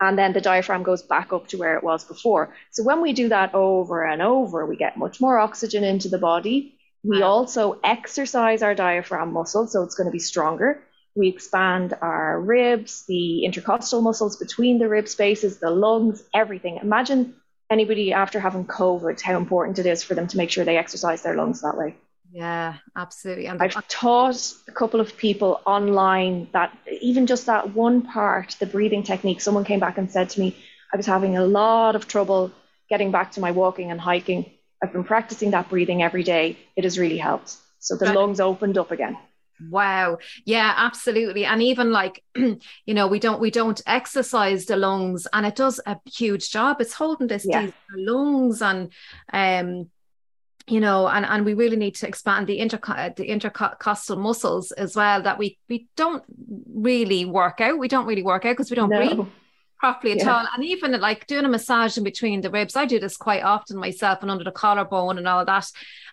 And 0.00 0.18
then 0.18 0.32
the 0.32 0.40
diaphragm 0.40 0.82
goes 0.82 1.02
back 1.02 1.32
up 1.32 1.48
to 1.48 1.56
where 1.56 1.76
it 1.76 1.82
was 1.82 2.04
before. 2.04 2.54
So 2.70 2.82
when 2.82 3.00
we 3.00 3.12
do 3.12 3.30
that 3.30 3.54
over 3.54 4.04
and 4.04 4.20
over, 4.20 4.66
we 4.66 4.76
get 4.76 4.98
much 4.98 5.20
more 5.20 5.38
oxygen 5.38 5.84
into 5.84 6.08
the 6.08 6.18
body 6.18 6.76
we 7.06 7.22
also 7.22 7.78
exercise 7.84 8.62
our 8.62 8.74
diaphragm 8.74 9.32
muscle, 9.32 9.66
so 9.68 9.82
it's 9.84 9.94
going 9.94 10.06
to 10.06 10.12
be 10.12 10.18
stronger. 10.18 10.82
We 11.14 11.28
expand 11.28 11.94
our 12.02 12.40
ribs, 12.40 13.04
the 13.06 13.44
intercostal 13.44 14.02
muscles 14.02 14.36
between 14.36 14.78
the 14.78 14.88
rib 14.88 15.08
spaces, 15.08 15.58
the 15.58 15.70
lungs, 15.70 16.24
everything. 16.34 16.78
Imagine 16.82 17.36
anybody 17.70 18.12
after 18.12 18.40
having 18.40 18.66
COVID, 18.66 19.20
how 19.20 19.36
important 19.36 19.78
it 19.78 19.86
is 19.86 20.02
for 20.02 20.14
them 20.14 20.26
to 20.26 20.36
make 20.36 20.50
sure 20.50 20.64
they 20.64 20.76
exercise 20.76 21.22
their 21.22 21.36
lungs 21.36 21.62
that 21.62 21.76
way. 21.76 21.94
Yeah, 22.36 22.74
absolutely. 22.94 23.46
And 23.46 23.62
I've 23.62 23.88
taught 23.88 24.52
a 24.68 24.72
couple 24.72 25.00
of 25.00 25.16
people 25.16 25.62
online 25.64 26.48
that 26.52 26.76
even 27.00 27.26
just 27.26 27.46
that 27.46 27.74
one 27.74 28.02
part, 28.02 28.56
the 28.60 28.66
breathing 28.66 29.02
technique, 29.02 29.40
someone 29.40 29.64
came 29.64 29.80
back 29.80 29.96
and 29.96 30.10
said 30.10 30.28
to 30.30 30.40
me, 30.40 30.54
I 30.92 30.98
was 30.98 31.06
having 31.06 31.38
a 31.38 31.46
lot 31.46 31.96
of 31.96 32.06
trouble 32.06 32.52
getting 32.90 33.10
back 33.10 33.32
to 33.32 33.40
my 33.40 33.52
walking 33.52 33.90
and 33.90 33.98
hiking. 33.98 34.50
I've 34.82 34.92
been 34.92 35.04
practicing 35.04 35.52
that 35.52 35.70
breathing 35.70 36.02
every 36.02 36.22
day. 36.24 36.58
It 36.76 36.84
has 36.84 36.98
really 36.98 37.16
helped. 37.16 37.56
So 37.78 37.96
the 37.96 38.12
lungs 38.12 38.38
opened 38.38 38.76
up 38.76 38.90
again. 38.90 39.16
Wow. 39.70 40.18
Yeah, 40.44 40.74
absolutely. 40.76 41.46
And 41.46 41.62
even 41.62 41.90
like, 41.90 42.22
you 42.36 42.58
know, 42.88 43.06
we 43.06 43.18
don't 43.18 43.40
we 43.40 43.50
don't 43.50 43.80
exercise 43.86 44.66
the 44.66 44.76
lungs 44.76 45.26
and 45.32 45.46
it 45.46 45.56
does 45.56 45.80
a 45.86 45.96
huge 46.04 46.50
job. 46.50 46.82
It's 46.82 46.92
holding 46.92 47.28
this 47.28 47.46
yeah. 47.48 47.68
lungs 47.96 48.60
and 48.60 48.92
um 49.32 49.88
you 50.68 50.80
know, 50.80 51.06
and, 51.06 51.24
and 51.24 51.44
we 51.44 51.54
really 51.54 51.76
need 51.76 51.94
to 51.96 52.08
expand 52.08 52.46
the 52.46 52.58
inter 52.58 52.78
the 53.16 53.26
intercostal 53.26 54.16
muscles 54.16 54.72
as 54.72 54.96
well 54.96 55.22
that 55.22 55.38
we 55.38 55.58
we 55.68 55.88
don't 55.96 56.24
really 56.74 57.24
work 57.24 57.60
out. 57.60 57.78
We 57.78 57.88
don't 57.88 58.06
really 58.06 58.24
work 58.24 58.44
out 58.44 58.52
because 58.52 58.70
we 58.70 58.76
don't 58.76 58.90
no. 58.90 58.98
breathe 58.98 59.26
properly 59.78 60.12
at 60.12 60.18
yeah. 60.18 60.36
all. 60.36 60.46
And 60.54 60.64
even 60.64 60.98
like 61.00 61.26
doing 61.26 61.44
a 61.44 61.48
massage 61.48 61.96
in 61.96 62.04
between 62.04 62.40
the 62.40 62.50
ribs, 62.50 62.76
I 62.76 62.84
do 62.84 62.98
this 62.98 63.16
quite 63.16 63.42
often 63.42 63.76
myself 63.76 64.20
and 64.22 64.30
under 64.30 64.44
the 64.44 64.50
collarbone 64.50 65.18
and 65.18 65.28
all 65.28 65.44
that. 65.44 65.70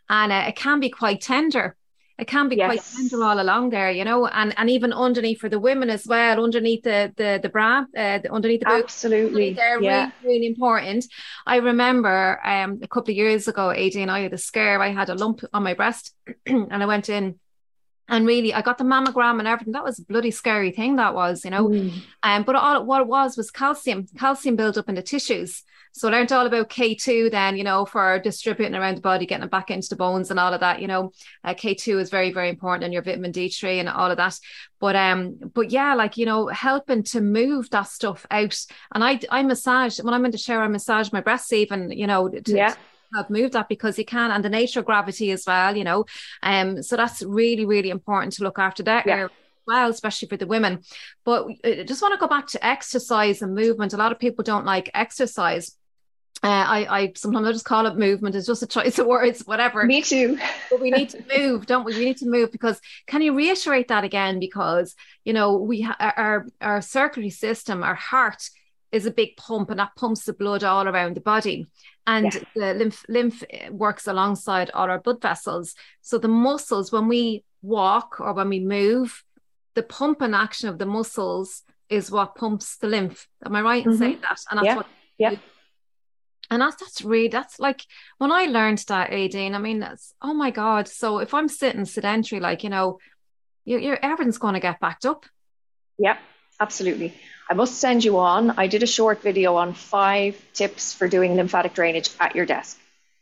And 0.10 0.32
uh, 0.32 0.46
it 0.48 0.56
can 0.56 0.80
be 0.80 0.90
quite 0.90 1.22
tender. 1.22 1.76
It 2.24 2.30
can 2.30 2.48
be 2.48 2.56
yes. 2.56 2.68
quite 2.68 2.84
tender 2.96 3.22
all 3.22 3.42
along 3.42 3.72
there, 3.72 3.92
you 3.92 4.06
know, 4.06 4.28
and 4.28 4.54
and 4.58 4.70
even 4.70 4.94
underneath 4.94 5.40
for 5.42 5.50
the 5.50 5.60
women 5.60 5.90
as 5.90 6.08
well, 6.08 6.42
underneath 6.42 6.84
the 6.84 7.12
the 7.18 7.38
the 7.44 7.50
bra, 7.50 7.80
uh, 7.98 8.20
the, 8.20 8.32
underneath 8.32 8.62
the. 8.62 8.70
Absolutely, 8.70 9.52
they're 9.52 9.82
yeah. 9.82 10.12
really 10.24 10.36
really 10.36 10.48
important. 10.48 11.04
I 11.46 11.58
remember 11.58 12.40
um 12.46 12.80
a 12.82 12.88
couple 12.88 13.12
of 13.12 13.18
years 13.18 13.50
ago, 13.50 13.74
Aideen 13.76 14.08
I 14.08 14.22
had 14.22 14.32
a 14.32 14.38
scare. 14.38 14.82
I 14.82 14.94
had 15.00 15.10
a 15.10 15.16
lump 15.16 15.42
on 15.52 15.64
my 15.64 15.74
breast, 15.74 16.16
and 16.46 16.82
I 16.84 16.86
went 16.86 17.10
in 17.10 17.40
and 18.08 18.26
really 18.26 18.54
I 18.54 18.62
got 18.62 18.78
the 18.78 18.86
mammogram 18.86 19.40
and 19.40 19.48
everything. 19.48 19.74
That 19.74 19.84
was 19.84 20.00
a 20.00 20.06
bloody 20.06 20.32
scary 20.32 20.72
thing 20.72 20.96
that 20.96 21.14
was, 21.14 21.44
you 21.44 21.52
know. 21.52 21.68
Mm. 21.68 21.92
Um, 22.24 22.44
but 22.44 22.56
all 22.56 22.86
what 22.86 23.02
it 23.02 23.08
was 23.08 23.36
was 23.36 23.52
calcium, 23.52 24.08
calcium 24.18 24.56
build 24.56 24.78
up 24.78 24.88
in 24.88 24.96
the 24.96 25.02
tissues. 25.02 25.64
So 25.96 26.08
I 26.08 26.12
learned 26.12 26.32
all 26.32 26.48
about 26.48 26.70
K2 26.70 27.30
then, 27.30 27.56
you 27.56 27.64
know, 27.64 27.86
for 27.86 28.18
distributing 28.18 28.74
around 28.74 28.98
the 28.98 29.02
body, 29.02 29.28
getting 29.28 29.44
it 29.44 29.52
back 29.52 29.70
into 29.70 29.90
the 29.90 29.96
bones 29.96 30.32
and 30.32 30.40
all 30.40 30.52
of 30.52 30.60
that, 30.62 30.82
you 30.82 30.88
know. 30.88 31.12
Uh, 31.44 31.54
K2 31.54 32.00
is 32.00 32.10
very, 32.10 32.32
very 32.32 32.50
important 32.50 32.84
in 32.84 32.92
your 32.92 33.04
vitamin 33.04 33.32
D3 33.32 33.80
and 33.80 33.88
all 33.88 34.10
of 34.10 34.18
that. 34.18 34.40
But 34.80 34.96
um, 34.96 35.36
but 35.54 35.70
yeah, 35.70 35.94
like, 35.94 36.18
you 36.18 36.26
know, 36.26 36.48
helping 36.48 37.04
to 37.04 37.22
move 37.22 37.70
that 37.70 37.88
stuff 37.88 38.26
out. 38.32 38.58
And 38.94 39.04
I 39.04 39.20
I 39.30 39.44
massage 39.44 40.00
when 40.00 40.16
I'm 40.16 40.26
in 40.26 40.32
the 40.32 40.38
shower, 40.38 40.64
I 40.64 40.68
massage 40.68 41.12
my 41.12 41.22
breasts 41.22 41.54
even, 41.54 41.92
you 41.92 42.08
know, 42.08 42.28
to, 42.28 42.56
yeah 42.56 42.76
have 43.16 43.30
moved 43.30 43.54
that 43.54 43.70
because 43.70 44.00
you 44.00 44.06
can 44.06 44.32
and 44.32 44.44
the 44.44 44.50
nature 44.50 44.80
of 44.80 44.88
gravity 44.88 45.30
as 45.30 45.44
well 45.46 45.78
you 45.78 45.84
know 45.84 46.04
um 46.42 46.82
so 46.82 46.98
that's 46.98 47.22
really 47.22 47.64
really 47.64 47.92
important 47.92 48.34
to 48.34 48.42
look 48.42 48.58
after 48.58 48.82
that 48.82 49.06
yeah. 49.06 49.28
well 49.68 49.92
especially 49.92 50.28
for 50.28 50.36
the 50.36 50.48
women 50.48 50.82
but 51.24 51.46
I 51.64 51.82
uh, 51.82 51.84
just 51.84 52.02
want 52.02 52.16
to 52.16 52.20
go 52.20 52.28
back 52.28 52.48
to 52.48 52.66
exercise 52.66 53.44
and 53.44 53.54
movement 53.54 53.94
a 53.94 53.98
lot 53.98 54.12
of 54.12 54.18
people 54.18 54.44
don't 54.44 54.66
like 54.66 54.90
exercise 54.96 55.78
uh, 56.44 56.48
I, 56.48 57.00
I 57.00 57.14
sometimes 57.16 57.48
I 57.48 57.54
just 57.54 57.64
call 57.64 57.86
it 57.86 57.96
movement. 57.96 58.36
It's 58.36 58.48
just 58.48 58.64
a 58.64 58.68
choice 58.68 59.00
of 59.00 59.08
words, 59.08 59.44
whatever. 59.46 59.86
Me 59.86 60.02
too. 60.02 60.38
but 60.70 60.82
we 60.82 60.92
need 60.92 61.10
to 61.12 61.24
move, 61.38 61.66
don't 61.66 61.86
we? 61.86 61.96
We 61.96 62.04
need 62.04 62.18
to 62.18 62.30
move 62.30 62.52
because 62.52 62.82
can 63.08 63.22
you 63.22 63.34
reiterate 63.34 63.88
that 63.88 64.04
again? 64.04 64.40
Because 64.40 64.94
you 65.24 65.32
know 65.32 65.56
we 65.56 65.82
ha- 65.82 66.14
our 66.18 66.48
our 66.60 66.82
circulatory 66.82 67.30
system, 67.30 67.82
our 67.82 67.96
heart 67.96 68.50
is 68.92 69.06
a 69.06 69.12
big 69.12 69.38
pump, 69.38 69.70
and 69.70 69.80
that 69.80 69.96
pumps 69.96 70.26
the 70.26 70.34
blood 70.34 70.66
all 70.66 70.86
around 70.86 71.16
the 71.16 71.22
body. 71.22 71.68
And 72.06 72.34
yeah. 72.34 72.42
the 72.56 72.74
lymph 72.74 73.06
lymph 73.08 73.42
works 73.72 74.06
alongside 74.06 74.70
all 74.72 74.90
our 74.90 75.00
blood 75.00 75.22
vessels. 75.22 75.76
So 76.02 76.18
the 76.18 76.28
muscles, 76.28 76.92
when 76.92 77.08
we 77.08 77.46
walk 77.62 78.20
or 78.20 78.34
when 78.34 78.50
we 78.50 78.60
move, 78.60 79.24
the 79.76 79.84
pump 79.84 80.22
and 80.22 80.36
action 80.36 80.68
of 80.68 80.78
the 80.78 80.86
muscles 80.86 81.62
is 81.88 82.12
what 82.12 82.36
pumps 82.36 82.76
the 82.76 82.88
lymph. 82.88 83.30
Am 83.46 83.56
I 83.56 83.62
right 83.62 83.86
in 83.86 83.92
mm-hmm. 83.92 84.00
saying 84.00 84.20
that? 84.24 84.42
And 84.52 84.58
that's 84.58 84.66
yeah. 84.66 84.76
what 84.76 84.88
yeah 85.18 85.36
and 86.50 86.62
that's 86.62 86.76
that's 86.76 87.02
really 87.02 87.30
that's 87.30 87.60
like 87.60 87.86
when 88.18 88.32
I 88.32 88.46
learned 88.46 88.84
that, 88.88 89.12
Aideen, 89.12 89.56
I 89.56 89.58
mean, 89.58 89.80
that's 89.80 90.14
oh 90.22 90.34
my 90.34 90.52
god. 90.52 90.88
So 90.88 91.20
if 91.20 91.34
I'm 91.34 91.48
sitting 91.48 91.86
sedentary, 91.86 92.40
like 92.40 92.64
you 92.64 92.70
know, 92.70 93.00
your 93.66 93.80
your 93.80 94.00
everything's 94.02 94.38
going 94.38 94.54
to 94.54 94.60
get 94.60 94.80
backed 94.80 95.06
up. 95.06 95.26
Yep, 96.00 96.20
absolutely. 96.60 97.14
I 97.50 97.54
must 97.54 97.80
send 97.80 98.04
you 98.04 98.20
on. 98.20 98.52
I 98.52 98.68
did 98.68 98.84
a 98.84 98.88
short 98.88 99.22
video 99.22 99.56
on 99.56 99.74
five 99.74 100.42
tips 100.54 100.94
for 100.94 101.08
doing 101.08 101.36
lymphatic 101.36 101.74
drainage 101.74 102.10
at 102.20 102.36
your 102.36 102.46
desk. 102.46 102.80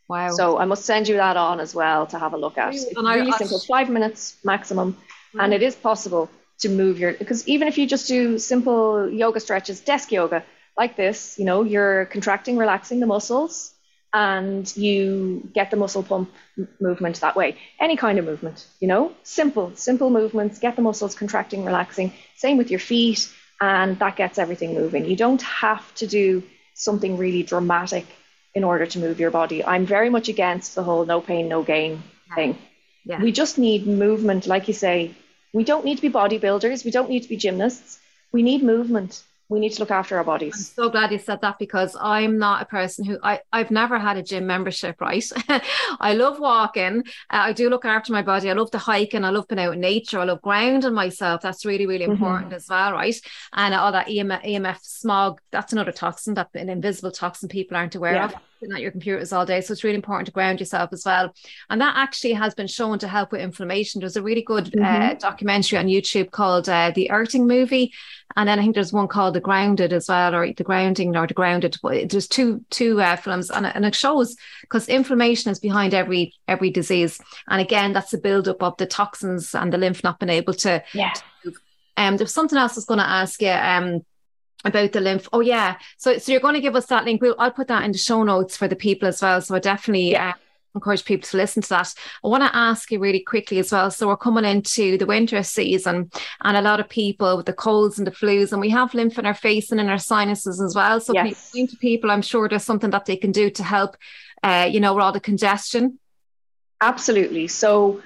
Wow. 0.08 0.30
So 0.32 0.58
I 0.58 0.66
must 0.66 0.86
send 0.86 1.08
you 1.08 1.18
that 1.18 1.38
on 1.38 1.60
as 1.60 1.74
well 1.74 2.06
to 2.08 2.20
have 2.20 2.34
a 2.34 2.38
look 2.38 2.58
at. 2.58 2.74
It's 2.74 2.86
really 2.96 3.32
simple, 3.32 3.60
five 3.60 3.90
minutes 3.90 4.36
maximum, 4.44 4.94
mm-hmm. 4.94 5.40
and 5.40 5.54
it 5.54 5.62
is 5.62 5.76
possible 5.76 6.30
to 6.60 6.70
move 6.70 7.00
your 7.00 7.14
because 7.14 7.48
even 7.48 7.68
if 7.68 7.78
you 7.78 7.88
just 7.88 8.08
do 8.08 8.38
simple 8.38 9.10
yoga 9.10 9.40
stretches, 9.40 9.80
desk 9.80 10.12
yoga, 10.12 10.44
like 10.78 10.96
this, 10.96 11.38
you 11.38 11.46
know, 11.46 11.64
you're 11.64 12.06
contracting, 12.06 12.58
relaxing 12.58 13.00
the 13.00 13.06
muscles, 13.06 13.74
and 14.14 14.76
you 14.76 15.50
get 15.54 15.72
the 15.72 15.78
muscle 15.78 16.04
pump 16.04 16.32
movement 16.80 17.22
that 17.22 17.36
way. 17.36 17.58
Any 17.80 17.96
kind 17.96 18.20
of 18.20 18.26
movement, 18.26 18.68
you 18.80 18.88
know, 18.88 19.14
simple, 19.24 19.72
simple 19.76 20.10
movements, 20.10 20.60
get 20.60 20.76
the 20.76 20.82
muscles 20.82 21.16
contracting, 21.16 21.64
relaxing. 21.66 22.14
Same 22.36 22.58
with 22.58 22.70
your 22.70 22.80
feet, 22.80 23.32
and 23.62 23.98
that 24.00 24.16
gets 24.16 24.38
everything 24.38 24.74
moving. 24.74 25.06
You 25.06 25.16
don't 25.16 25.42
have 25.42 25.94
to 25.96 26.08
do 26.08 26.44
something 26.74 27.18
really 27.18 27.44
dramatic 27.44 28.06
in 28.54 28.64
order 28.64 28.86
to 28.86 29.00
move 29.00 29.20
your 29.20 29.32
body. 29.32 29.64
I'm 29.64 29.86
very 29.86 30.10
much 30.10 30.28
against 30.28 30.76
the 30.76 30.84
whole 30.84 31.06
no 31.06 31.22
pain, 31.22 31.48
no 31.48 31.64
gain 31.64 32.04
thing. 32.36 32.58
Yeah. 33.06 33.22
We 33.22 33.32
just 33.32 33.58
need 33.58 33.88
movement, 33.88 34.46
like 34.46 34.68
you 34.68 34.74
say. 34.74 35.16
We 35.54 35.64
don't 35.64 35.86
need 35.86 35.96
to 35.96 36.02
be 36.02 36.10
bodybuilders, 36.10 36.84
we 36.84 36.92
don't 36.92 37.10
need 37.10 37.24
to 37.24 37.30
be 37.30 37.38
gymnasts. 37.38 38.00
We 38.34 38.44
need 38.44 38.64
movement 38.64 39.24
we 39.52 39.60
need 39.60 39.74
to 39.74 39.82
look 39.82 39.92
after 39.92 40.18
our 40.18 40.24
bodies. 40.24 40.56
I'm 40.56 40.84
so 40.86 40.90
glad 40.90 41.12
you 41.12 41.20
said 41.20 41.42
that 41.42 41.60
because 41.60 41.98
I'm 42.00 42.40
not 42.40 42.62
a 42.62 42.66
person 42.66 43.04
who 43.04 43.20
I, 43.22 43.42
I've 43.52 43.70
never 43.70 44.00
had 44.00 44.16
a 44.16 44.24
gym 44.24 44.48
membership, 44.48 45.02
right? 45.02 45.24
I 46.00 46.14
love 46.14 46.40
walking. 46.40 47.04
Uh, 47.30 47.44
I 47.50 47.54
do 47.54 47.70
look 47.70 47.84
after 47.84 48.14
my 48.14 48.22
body. 48.22 48.50
I 48.50 48.54
love 48.54 48.72
to 48.72 48.78
hike 48.78 49.14
and 49.14 49.26
I 49.26 49.30
love 49.30 49.50
being 49.50 49.60
out 49.60 49.74
in 49.74 49.82
nature. 49.82 50.20
I 50.20 50.24
love 50.24 50.42
grounding 50.42 50.94
myself. 50.94 51.42
That's 51.42 51.66
really, 51.66 51.86
really 51.86 52.06
mm-hmm. 52.06 52.14
important 52.14 52.48
mm-hmm. 52.48 52.56
as 52.56 52.68
well, 52.70 52.94
right? 52.94 53.16
And 53.52 53.74
all 53.76 53.92
that 53.92 54.08
EMF, 54.08 54.46
EMF 54.46 54.80
smog, 54.84 55.42
that's 55.52 55.74
another 55.74 55.92
toxin, 55.92 56.36
that 56.36 56.48
an 56.54 56.70
invisible 56.70 57.12
toxin 57.12 57.50
people 57.50 57.76
aren't 57.76 57.96
aware 57.96 58.16
yeah. 58.16 58.26
of 58.26 58.36
sitting 58.62 58.76
at 58.76 58.82
your 58.82 58.91
computers 58.91 59.34
all 59.34 59.45
day. 59.45 59.60
So 59.60 59.74
it's 59.74 59.84
really 59.84 59.95
important 59.95 60.28
to 60.28 60.32
ground 60.32 60.60
yourself 60.60 60.93
as 60.93 61.04
well. 61.06 61.34
And 61.69 61.82
that 61.82 61.95
actually 61.97 62.34
has 62.34 62.54
been 62.54 62.67
shown 62.67 63.00
to 63.00 63.08
help 63.08 63.32
with 63.32 63.41
inflammation. 63.41 64.00
There's 64.00 64.15
a 64.15 64.21
really 64.21 64.43
good 64.43 64.67
uh, 64.67 64.82
mm-hmm. 64.82 65.12
uh, 65.12 65.13
documentary 65.15 65.80
on 65.80 65.88
YouTube 65.88 66.32
called 66.32 66.69
uh, 66.69 66.91
The 66.93 67.12
Earthing 67.12 67.47
Movie. 67.47 67.91
And 68.38 68.47
then 68.47 68.60
I 68.60 68.62
think 68.62 68.76
there's 68.76 68.93
one 68.93 69.08
called 69.08 69.34
The 69.34 69.41
Grounded 69.41 69.91
as 69.91 70.08
well, 70.08 70.34
or 70.34 70.54
The 70.54 70.63
Grounding 70.63 71.17
or 71.17 71.28
The 71.28 71.34
Grounded. 71.34 71.78
There's 71.82 72.28
two 72.28 72.63
two 72.69 73.02
uh, 73.02 73.17
films, 73.17 73.50
and, 73.50 73.65
and 73.65 73.84
it 73.84 73.93
shows 73.93 74.38
because 74.62 74.88
inflammation 74.88 75.52
is 75.52 75.60
behind 75.60 75.93
every 75.93 76.34
every 76.47 76.69
disease. 76.69 77.19
And 77.50 77.60
again, 77.60 77.91
that's 77.91 78.12
the 78.12 78.17
buildup 78.17 78.63
of 78.63 78.78
the 78.78 78.86
toxins 78.86 79.54
and 79.54 79.74
the 79.74 79.78
lymph 79.78 80.02
not 80.02 80.19
being 80.19 80.30
able 80.30 80.54
to. 80.54 80.82
Yeah. 80.93 81.12
To 81.43 81.54
um, 81.97 82.15
there's 82.15 82.34
something 82.34 82.58
else 82.58 82.74
I 82.74 82.76
was 82.76 82.86
going 82.86 83.00
to 83.00 83.06
ask 83.06 83.41
you. 83.41 83.50
Um, 83.50 84.06
about 84.63 84.91
the 84.91 85.02
lymph. 85.02 85.28
Oh 85.34 85.39
yeah. 85.41 85.78
So 85.97 86.17
so 86.17 86.32
you're 86.32 86.41
going 86.41 86.56
to 86.56 86.62
give 86.62 86.76
us 86.76 86.88
that 86.88 87.06
link. 87.06 87.21
We'll, 87.21 87.36
I'll 87.39 87.52
put 87.52 87.67
that 87.67 87.84
in 87.84 87.91
the 87.91 87.97
show 87.97 88.24
notes 88.24 88.58
for 88.58 88.67
the 88.67 88.76
people 88.76 89.08
as 89.08 89.21
well. 89.21 89.41
So 89.41 89.56
I 89.56 89.60
definitely 89.60 90.12
yeah. 90.12 90.30
uh, 90.30 90.34
encourage 90.76 91.04
people 91.04 91.28
to 91.30 91.38
listen 91.38 91.62
to 91.63 91.69
that. 91.69 91.93
I 92.24 92.28
want 92.28 92.43
to 92.43 92.56
ask 92.56 92.91
you 92.91 93.00
really 93.00 93.21
quickly 93.21 93.60
as 93.60 93.71
well. 93.71 93.91
So 93.91 94.08
we're 94.08 94.17
coming 94.17 94.45
into 94.45 94.97
the 94.97 95.06
winter 95.06 95.41
season, 95.43 96.12
and 96.41 96.58
a 96.58 96.62
lot 96.62 96.80
of 96.80 96.89
people 96.89 97.38
with 97.38 97.45
the 97.45 97.54
colds 97.54 97.97
and 97.97 98.08
the 98.08 98.12
flus, 98.12 98.52
and 98.52 98.62
we 98.62 98.69
have 98.69 98.93
lymph 98.93 99.17
in 99.19 99.26
our 99.26 99.34
face 99.34 99.71
and 99.71 99.82
in 99.82 99.89
our 99.89 99.97
sinuses 99.97 100.62
as 100.62 100.76
well. 100.76 101.00
So 101.00 101.13
yes. 101.13 101.21
can 101.21 101.26
you 101.26 101.32
explain 101.32 101.67
to 101.67 101.78
people? 101.78 102.12
I'm 102.12 102.21
sure 102.21 102.47
there's 102.47 102.63
something 102.63 102.91
that 102.91 103.06
they 103.06 103.17
can 103.17 103.32
do 103.32 103.50
to 103.50 103.63
help. 103.63 103.97
Uh, 104.43 104.67
you 104.71 104.80
know, 104.80 104.95
with 104.95 105.04
all 105.04 105.12
the 105.12 105.19
congestion. 105.19 106.00
Absolutely. 106.82 107.47
So 107.47 108.02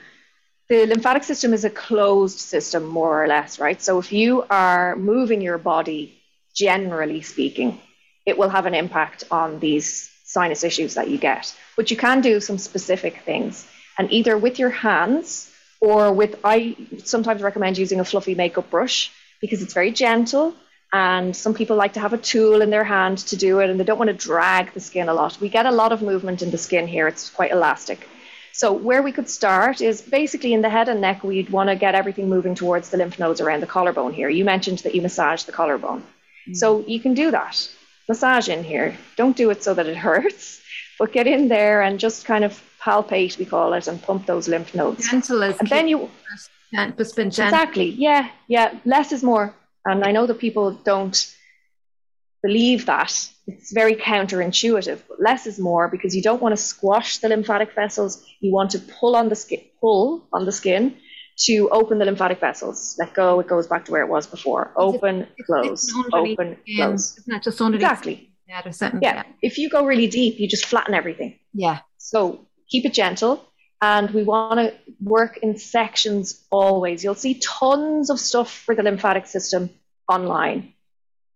the 0.68 0.86
lymphatic 0.86 1.24
system 1.24 1.54
is 1.54 1.64
a 1.64 1.70
closed 1.70 2.40
system, 2.40 2.84
more 2.84 3.24
or 3.24 3.28
less, 3.28 3.58
right? 3.58 3.82
So 3.82 4.00
if 4.00 4.12
you 4.12 4.44
are 4.50 4.98
moving 4.98 5.40
your 5.40 5.58
body 5.58 6.22
generally 6.56 7.22
speaking, 7.22 7.80
it 8.26 8.38
will 8.38 8.50
have 8.50 8.66
an 8.66 8.74
impact 8.74 9.24
on 9.30 9.60
these 9.60 10.10
sinus 10.24 10.64
issues 10.64 10.96
that 10.96 11.10
you 11.10 11.18
get. 11.18 11.56
But 11.76 11.92
you 11.92 11.98
can 11.98 12.22
do 12.22 12.40
some 12.40 12.58
specific 12.58 13.22
things, 13.22 13.68
and 13.98 14.12
either 14.12 14.38
with 14.38 14.58
your 14.60 14.72
hands 14.72 15.52
or 15.82 16.12
with, 16.12 16.40
I 16.44 16.76
sometimes 17.04 17.42
recommend 17.42 17.78
using 17.78 18.00
a 18.00 18.06
fluffy 18.06 18.36
makeup 18.36 18.70
brush 18.70 19.12
because 19.42 19.62
it's 19.62 19.74
very 19.74 19.92
gentle. 19.92 20.56
And 20.94 21.36
some 21.36 21.54
people 21.54 21.76
like 21.76 21.94
to 21.94 22.00
have 22.00 22.14
a 22.14 22.18
tool 22.18 22.62
in 22.62 22.70
their 22.70 22.86
hand 22.86 23.18
to 23.30 23.36
do 23.36 23.60
it, 23.60 23.70
and 23.70 23.78
they 23.78 23.84
don't 23.84 23.98
want 23.98 24.12
to 24.12 24.28
drag 24.28 24.74
the 24.74 24.80
skin 24.80 25.10
a 25.10 25.14
lot. 25.14 25.38
We 25.42 25.50
get 25.50 25.66
a 25.66 25.72
lot 25.72 25.92
of 25.92 26.02
movement 26.02 26.42
in 26.42 26.52
the 26.52 26.58
skin 26.58 26.88
here, 26.88 27.08
it's 27.08 27.30
quite 27.30 27.52
elastic. 27.52 28.08
So, 28.54 28.72
where 28.72 29.02
we 29.02 29.12
could 29.12 29.30
start 29.30 29.82
is 29.82 30.02
basically 30.02 30.54
in 30.54 30.62
the 30.62 30.70
head 30.70 30.88
and 30.88 31.02
neck, 31.02 31.22
we'd 31.26 31.50
want 31.50 31.70
to 31.70 31.76
get 31.76 31.96
everything 31.96 32.30
moving 32.30 32.56
towards 32.56 32.90
the 32.90 32.98
lymph 32.98 33.20
nodes 33.20 33.42
around 33.42 33.60
the 33.62 33.68
collarbone 33.68 34.14
here. 34.14 34.30
You 34.30 34.46
mentioned 34.46 34.80
that 34.80 34.96
you 34.96 35.02
massage 35.02 35.44
the 35.44 35.52
collarbone. 35.52 36.04
So 36.54 36.84
you 36.88 37.00
can 37.00 37.14
do 37.14 37.32
that. 37.32 37.70
Massage 38.08 38.50
in 38.50 38.64
here. 38.64 38.96
Don't 39.16 39.36
do 39.36 39.50
it 39.50 39.64
so 39.64 39.74
that 39.74 39.88
it 39.88 39.98
hurts, 40.10 40.62
but 41.00 41.12
get 41.12 41.28
in 41.28 41.48
there 41.48 41.82
and 41.82 42.00
just 42.00 42.26
kind 42.26 42.44
of 42.44 42.62
palpate, 42.82 43.38
we 43.38 43.46
call 43.46 43.74
it, 43.74 43.88
and 43.88 44.02
pump 44.02 44.26
those 44.28 44.48
lymph 44.48 44.76
nodes. 44.76 45.10
Gentle 45.10 45.44
as 45.44 45.60
and 45.60 45.70
then 45.70 45.88
you 45.88 46.10
exactly 47.48 47.90
yeah 47.90 48.30
yeah 48.48 48.78
less 48.86 49.12
is 49.12 49.24
more. 49.24 49.54
And 49.86 50.04
I 50.04 50.12
know 50.12 50.26
that 50.26 50.40
people 50.40 50.72
don't 50.72 51.36
believe 52.42 52.86
that 52.88 53.12
it's 53.48 53.72
very 53.72 53.96
counterintuitive, 53.96 55.00
but 55.08 55.22
less 55.22 55.46
is 55.46 55.60
more 55.60 55.88
because 55.88 56.16
you 56.16 56.22
don't 56.22 56.42
want 56.42 56.54
to 56.54 56.62
squash 56.62 57.20
the 57.20 57.30
lymphatic 57.30 57.74
vessels. 57.74 58.26
You 58.40 58.52
want 58.52 58.72
to 58.72 58.80
pull 58.80 59.16
on 59.16 59.30
the 59.30 59.36
skin, 59.36 59.62
pull 59.80 60.28
on 60.34 60.46
the 60.46 60.52
skin 60.52 60.98
to 61.38 61.70
open 61.72 62.00
the 62.00 62.06
lymphatic 62.06 62.40
vessels. 62.40 62.96
Let 63.00 63.14
go, 63.14 63.40
it 63.40 63.48
goes 63.48 63.68
back 63.68 63.86
to 63.86 63.92
where 63.92 64.04
it 64.04 64.10
was 64.10 64.26
before. 64.28 64.72
Open, 64.78 65.28
it's, 65.38 65.46
close, 65.46 65.84
it's 65.84 66.10
open, 66.14 66.58
close. 66.76 67.18
It's 67.18 67.28
not 67.28 67.44
just 67.44 67.62
underneath. 67.62 67.84
Exactly. 67.84 68.32
Yeah, 68.48 68.62
yeah. 69.02 69.24
If 69.42 69.58
you 69.58 69.70
go 69.70 69.86
really 69.86 70.08
deep, 70.08 70.40
you 70.40 70.48
just 70.48 70.66
flatten 70.66 70.94
everything. 70.94 71.40
Yeah. 71.54 71.80
So 71.98 72.48
keep 72.70 72.86
it 72.86 72.94
gentle. 72.94 73.44
And 73.82 74.12
we 74.12 74.24
want 74.24 74.60
to 74.60 74.74
work 75.02 75.38
in 75.38 75.58
sections 75.58 76.46
always. 76.50 77.04
You'll 77.04 77.16
see 77.16 77.40
tons 77.40 78.10
of 78.10 78.20
stuff 78.20 78.52
for 78.52 78.74
the 78.74 78.84
lymphatic 78.84 79.26
system 79.26 79.70
online. 80.10 80.74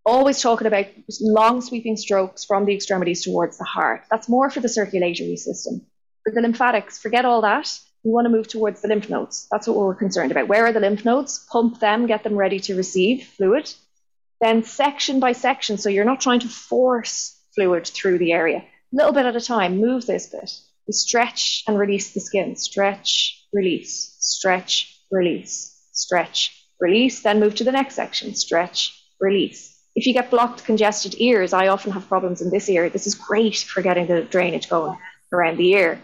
Always 0.05 0.41
talking 0.41 0.65
about 0.65 0.85
long 1.19 1.61
sweeping 1.61 1.97
strokes 1.97 2.45
from 2.45 2.65
the 2.65 2.73
extremities 2.73 3.23
towards 3.23 3.57
the 3.57 3.65
heart. 3.65 4.05
That's 4.09 4.29
more 4.29 4.49
for 4.49 4.61
the 4.61 4.69
circulatory 4.69 5.35
system. 5.35 5.85
For 6.23 6.33
the 6.33 6.41
lymphatics, 6.41 6.97
forget 6.99 7.25
all 7.25 7.41
that. 7.41 7.77
We 8.03 8.11
want 8.11 8.25
to 8.25 8.31
move 8.31 8.47
towards 8.47 8.81
the 8.81 8.87
lymph 8.87 9.09
nodes. 9.09 9.47
That's 9.51 9.67
what 9.67 9.77
we're 9.77 9.95
concerned 9.95 10.31
about. 10.31 10.47
Where 10.47 10.65
are 10.65 10.71
the 10.71 10.79
lymph 10.79 11.03
nodes? 11.03 11.45
Pump 11.51 11.79
them, 11.79 12.07
get 12.07 12.23
them 12.23 12.35
ready 12.35 12.59
to 12.61 12.75
receive 12.75 13.23
fluid. 13.23 13.73
Then 14.41 14.63
section 14.63 15.19
by 15.19 15.33
section, 15.33 15.77
so 15.77 15.89
you're 15.89 16.05
not 16.05 16.21
trying 16.21 16.39
to 16.41 16.47
force 16.47 17.37
fluid 17.55 17.85
through 17.87 18.19
the 18.19 18.31
area. 18.31 18.59
A 18.59 18.95
little 18.95 19.11
bit 19.11 19.25
at 19.25 19.35
a 19.35 19.41
time, 19.41 19.81
move 19.81 20.05
this 20.05 20.27
bit. 20.27 20.51
We 20.87 20.93
stretch 20.93 21.63
and 21.67 21.77
release 21.77 22.13
the 22.13 22.21
skin. 22.21 22.55
Stretch, 22.55 23.45
release, 23.51 24.15
stretch, 24.19 24.97
release, 25.11 25.77
stretch, 25.91 26.55
release. 26.79 27.21
Then 27.21 27.39
move 27.39 27.55
to 27.55 27.63
the 27.63 27.71
next 27.71 27.95
section. 27.95 28.33
Stretch, 28.33 28.97
release. 29.19 29.77
If 29.95 30.05
you 30.07 30.13
get 30.13 30.31
blocked, 30.31 30.63
congested 30.63 31.15
ears, 31.17 31.51
I 31.51 31.67
often 31.67 31.91
have 31.91 32.07
problems 32.07 32.41
in 32.41 32.49
this 32.49 32.69
ear. 32.69 32.89
This 32.89 33.07
is 33.07 33.15
great 33.15 33.57
for 33.57 33.81
getting 33.81 34.07
the 34.07 34.21
drainage 34.21 34.69
going 34.69 34.97
around 35.33 35.57
the 35.57 35.73
ear. 35.73 36.01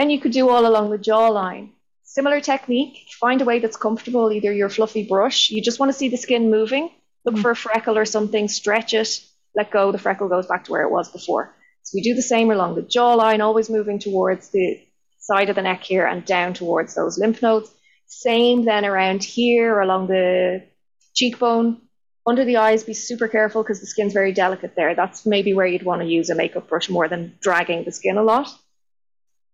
Then 0.00 0.08
you 0.08 0.18
could 0.18 0.32
do 0.32 0.48
all 0.48 0.66
along 0.66 0.88
the 0.88 0.96
jawline. 0.96 1.72
Similar 2.04 2.40
technique, 2.40 3.06
find 3.20 3.42
a 3.42 3.44
way 3.44 3.58
that's 3.58 3.76
comfortable, 3.76 4.32
either 4.32 4.50
your 4.50 4.70
fluffy 4.70 5.06
brush. 5.06 5.50
You 5.50 5.60
just 5.60 5.78
want 5.78 5.92
to 5.92 5.98
see 5.98 6.08
the 6.08 6.16
skin 6.16 6.50
moving. 6.50 6.88
Look 7.26 7.34
mm. 7.34 7.42
for 7.42 7.50
a 7.50 7.54
freckle 7.54 7.98
or 7.98 8.06
something, 8.06 8.48
stretch 8.48 8.94
it, 8.94 9.20
let 9.54 9.70
go, 9.70 9.92
the 9.92 9.98
freckle 9.98 10.30
goes 10.30 10.46
back 10.46 10.64
to 10.64 10.72
where 10.72 10.84
it 10.84 10.90
was 10.90 11.12
before. 11.12 11.54
So 11.82 11.96
we 11.96 12.00
do 12.00 12.14
the 12.14 12.22
same 12.22 12.50
along 12.50 12.76
the 12.76 12.82
jawline, 12.96 13.40
always 13.40 13.68
moving 13.68 13.98
towards 13.98 14.48
the 14.48 14.80
side 15.18 15.50
of 15.50 15.56
the 15.56 15.60
neck 15.60 15.82
here 15.82 16.06
and 16.06 16.24
down 16.24 16.54
towards 16.54 16.94
those 16.94 17.18
lymph 17.18 17.42
nodes. 17.42 17.70
Same 18.06 18.64
then 18.64 18.86
around 18.86 19.22
here 19.22 19.80
along 19.80 20.06
the 20.06 20.64
cheekbone. 21.12 21.82
Under 22.26 22.46
the 22.46 22.56
eyes, 22.56 22.84
be 22.84 22.94
super 22.94 23.28
careful 23.28 23.62
because 23.62 23.80
the 23.80 23.86
skin's 23.86 24.14
very 24.14 24.32
delicate 24.32 24.76
there. 24.76 24.94
That's 24.94 25.26
maybe 25.26 25.52
where 25.52 25.66
you'd 25.66 25.82
want 25.82 26.00
to 26.00 26.08
use 26.08 26.30
a 26.30 26.34
makeup 26.34 26.70
brush 26.70 26.88
more 26.88 27.06
than 27.06 27.36
dragging 27.42 27.84
the 27.84 27.92
skin 27.92 28.16
a 28.16 28.22
lot. 28.22 28.48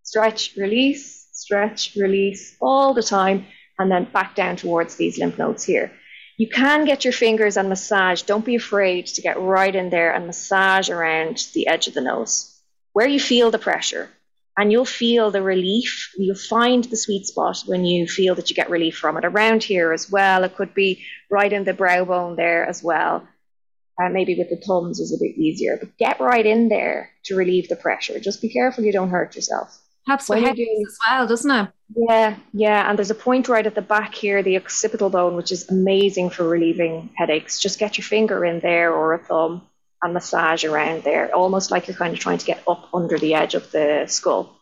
Stretch, 0.06 0.54
release, 0.56 1.26
stretch, 1.32 1.96
release 1.96 2.56
all 2.60 2.94
the 2.94 3.02
time, 3.02 3.44
and 3.76 3.90
then 3.90 4.04
back 4.04 4.36
down 4.36 4.54
towards 4.54 4.94
these 4.94 5.18
lymph 5.18 5.36
nodes 5.36 5.64
here. 5.64 5.90
You 6.36 6.48
can 6.48 6.84
get 6.84 7.04
your 7.04 7.12
fingers 7.12 7.56
and 7.56 7.68
massage. 7.68 8.22
Don't 8.22 8.44
be 8.44 8.54
afraid 8.54 9.06
to 9.06 9.20
get 9.20 9.40
right 9.40 9.74
in 9.74 9.90
there 9.90 10.14
and 10.14 10.24
massage 10.26 10.90
around 10.90 11.48
the 11.54 11.66
edge 11.66 11.88
of 11.88 11.94
the 11.94 12.00
nose 12.00 12.56
where 12.92 13.08
you 13.08 13.18
feel 13.18 13.50
the 13.50 13.58
pressure. 13.58 14.08
And 14.56 14.70
you'll 14.70 14.84
feel 14.84 15.32
the 15.32 15.42
relief. 15.42 16.14
You'll 16.16 16.36
find 16.36 16.84
the 16.84 16.96
sweet 16.96 17.26
spot 17.26 17.64
when 17.66 17.84
you 17.84 18.06
feel 18.06 18.36
that 18.36 18.48
you 18.48 18.54
get 18.54 18.70
relief 18.70 18.96
from 18.96 19.16
it. 19.16 19.24
Around 19.24 19.64
here 19.64 19.92
as 19.92 20.08
well, 20.08 20.44
it 20.44 20.56
could 20.56 20.72
be 20.72 21.04
right 21.28 21.52
in 21.52 21.64
the 21.64 21.74
brow 21.74 22.04
bone 22.04 22.36
there 22.36 22.64
as 22.64 22.80
well. 22.80 23.26
Uh, 24.00 24.08
maybe 24.08 24.36
with 24.38 24.50
the 24.50 24.64
thumbs 24.64 25.00
is 25.00 25.12
a 25.12 25.18
bit 25.18 25.36
easier, 25.36 25.76
but 25.76 25.98
get 25.98 26.20
right 26.20 26.46
in 26.46 26.68
there 26.68 27.10
to 27.24 27.34
relieve 27.34 27.68
the 27.68 27.76
pressure. 27.76 28.20
Just 28.20 28.40
be 28.40 28.48
careful 28.48 28.84
you 28.84 28.92
don't 28.92 29.10
hurt 29.10 29.34
yourself. 29.34 29.78
Helps 30.06 30.28
with 30.28 30.40
headaches 30.40 30.82
as 30.86 30.98
well, 31.08 31.26
doesn't 31.26 31.50
it? 31.50 31.68
Yeah, 31.96 32.36
yeah. 32.52 32.88
And 32.88 32.98
there's 32.98 33.10
a 33.10 33.14
point 33.14 33.48
right 33.48 33.66
at 33.66 33.74
the 33.74 33.82
back 33.82 34.14
here, 34.14 34.42
the 34.42 34.56
occipital 34.56 35.10
bone, 35.10 35.34
which 35.36 35.50
is 35.50 35.68
amazing 35.68 36.30
for 36.30 36.48
relieving 36.48 37.10
headaches. 37.16 37.60
Just 37.60 37.78
get 37.78 37.98
your 37.98 38.04
finger 38.04 38.44
in 38.44 38.60
there 38.60 38.92
or 38.92 39.14
a 39.14 39.18
thumb 39.18 39.62
and 40.02 40.14
massage 40.14 40.64
around 40.64 41.02
there, 41.02 41.34
almost 41.34 41.70
like 41.70 41.88
you're 41.88 41.96
kind 41.96 42.12
of 42.12 42.20
trying 42.20 42.38
to 42.38 42.46
get 42.46 42.62
up 42.68 42.88
under 42.94 43.18
the 43.18 43.34
edge 43.34 43.54
of 43.54 43.70
the 43.72 44.04
skull 44.06 44.56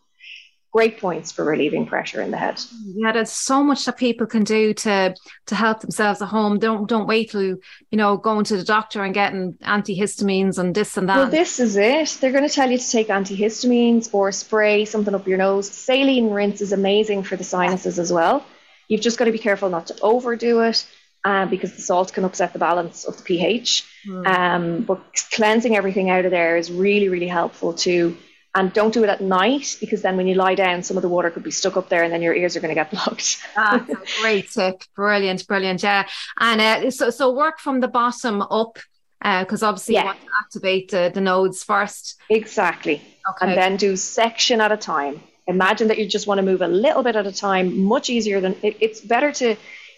great 0.74 0.98
points 0.98 1.30
for 1.30 1.44
relieving 1.44 1.86
pressure 1.86 2.20
in 2.20 2.32
the 2.32 2.36
head. 2.36 2.60
Yeah, 2.84 3.12
there's 3.12 3.30
so 3.30 3.62
much 3.62 3.84
that 3.84 3.96
people 3.96 4.26
can 4.26 4.42
do 4.42 4.74
to 4.74 5.14
to 5.46 5.54
help 5.54 5.80
themselves 5.80 6.20
at 6.20 6.28
home. 6.28 6.58
Don't 6.58 6.88
don't 6.88 7.06
wait 7.06 7.30
till 7.30 7.42
you 7.42 7.58
know 7.92 8.16
going 8.16 8.44
to 8.46 8.56
the 8.56 8.64
doctor 8.64 9.04
and 9.04 9.14
getting 9.14 9.52
antihistamines 9.62 10.58
and 10.58 10.74
this 10.74 10.96
and 10.96 11.08
that. 11.08 11.16
Well, 11.16 11.30
this 11.30 11.60
is 11.60 11.76
it. 11.76 12.18
They're 12.20 12.32
going 12.32 12.48
to 12.48 12.54
tell 12.54 12.68
you 12.68 12.78
to 12.78 12.90
take 12.90 13.06
antihistamines 13.06 14.10
or 14.12 14.32
spray 14.32 14.84
something 14.84 15.14
up 15.14 15.28
your 15.28 15.38
nose. 15.38 15.70
Saline 15.70 16.30
rinse 16.30 16.60
is 16.60 16.72
amazing 16.72 17.22
for 17.22 17.36
the 17.36 17.44
sinuses 17.44 18.00
as 18.00 18.12
well. 18.12 18.44
You've 18.88 19.00
just 19.00 19.16
got 19.16 19.26
to 19.26 19.32
be 19.32 19.38
careful 19.38 19.70
not 19.70 19.86
to 19.86 19.96
overdo 20.02 20.60
it. 20.62 20.84
Uh, 21.26 21.46
because 21.46 21.74
the 21.74 21.80
salt 21.80 22.12
can 22.12 22.22
upset 22.22 22.52
the 22.52 22.58
balance 22.58 23.06
of 23.06 23.16
the 23.16 23.22
pH. 23.22 23.82
Mm. 24.06 24.26
Um, 24.26 24.82
but 24.82 25.00
cleansing 25.32 25.74
everything 25.74 26.10
out 26.10 26.26
of 26.26 26.30
there 26.30 26.58
is 26.58 26.70
really, 26.70 27.08
really 27.08 27.28
helpful 27.28 27.72
too 27.72 28.18
and 28.54 28.72
don't 28.72 28.94
do 28.94 29.02
it 29.02 29.10
at 29.10 29.20
night 29.20 29.76
because 29.80 30.02
then 30.02 30.16
when 30.16 30.26
you 30.26 30.34
lie 30.34 30.54
down, 30.54 30.82
some 30.82 30.96
of 30.96 31.02
the 31.02 31.08
water 31.08 31.30
could 31.30 31.42
be 31.42 31.50
stuck 31.50 31.76
up 31.76 31.88
there 31.88 32.04
and 32.04 32.12
then 32.12 32.22
your 32.22 32.34
ears 32.34 32.56
are 32.56 32.60
going 32.60 32.68
to 32.68 32.74
get 32.74 32.90
blocked. 32.92 33.38
ah, 33.56 33.84
great 34.20 34.50
tip. 34.50 34.82
Brilliant, 34.94 35.46
brilliant. 35.46 35.82
Yeah. 35.82 36.06
And 36.38 36.60
uh, 36.60 36.90
so, 36.90 37.10
so 37.10 37.32
work 37.32 37.58
from 37.58 37.80
the 37.80 37.88
bottom 37.88 38.42
up 38.42 38.78
because 39.20 39.62
uh, 39.62 39.68
obviously 39.68 39.94
yeah. 39.94 40.00
you 40.00 40.06
want 40.06 40.20
to 40.20 40.26
activate 40.38 40.90
the, 40.90 41.10
the 41.12 41.20
nodes 41.20 41.64
first. 41.64 42.16
Exactly. 42.30 43.02
Okay. 43.30 43.46
And 43.46 43.56
then 43.56 43.76
do 43.76 43.96
section 43.96 44.60
at 44.60 44.70
a 44.70 44.76
time. 44.76 45.20
Imagine 45.46 45.88
that 45.88 45.98
you 45.98 46.06
just 46.06 46.26
want 46.26 46.38
to 46.38 46.42
move 46.42 46.62
a 46.62 46.68
little 46.68 47.02
bit 47.02 47.16
at 47.16 47.26
a 47.26 47.32
time, 47.32 47.82
much 47.82 48.08
easier 48.08 48.40
than 48.40 48.56
it, 48.62 48.76
it's 48.80 49.00
better 49.00 49.32
to, 49.32 49.56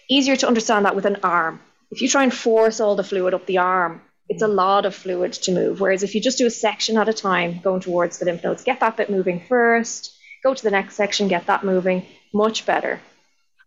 easier 0.09 0.35
to 0.35 0.47
understand 0.47 0.85
that 0.85 0.95
with 0.95 1.05
an 1.05 1.17
arm. 1.23 1.59
If 1.91 2.01
you 2.01 2.09
try 2.09 2.23
and 2.23 2.33
force 2.33 2.79
all 2.79 2.95
the 2.95 3.03
fluid 3.03 3.33
up 3.33 3.45
the 3.45 3.59
arm, 3.59 4.01
it's 4.29 4.41
a 4.41 4.47
lot 4.47 4.85
of 4.85 4.93
fluid 4.93 5.33
to 5.33 5.51
move. 5.51 5.79
Whereas 5.79 6.03
if 6.03 6.13
you 6.13 6.21
just 6.21 6.37
do 6.37 6.45
a 6.45 6.51
section 6.51 6.97
at 6.97 7.07
a 7.07 7.13
time 7.13 7.59
going 7.63 7.81
towards 7.81 8.19
the 8.19 8.25
lymph 8.25 8.43
nodes, 8.43 8.63
get 8.63 8.79
that 8.81 8.97
bit 8.97 9.09
moving 9.09 9.41
first, 9.47 10.17
go 10.43 10.53
to 10.53 10.63
the 10.63 10.71
next 10.71 10.95
section, 10.95 11.27
get 11.27 11.45
that 11.47 11.63
moving, 11.63 12.05
much 12.33 12.65
better. 12.65 12.99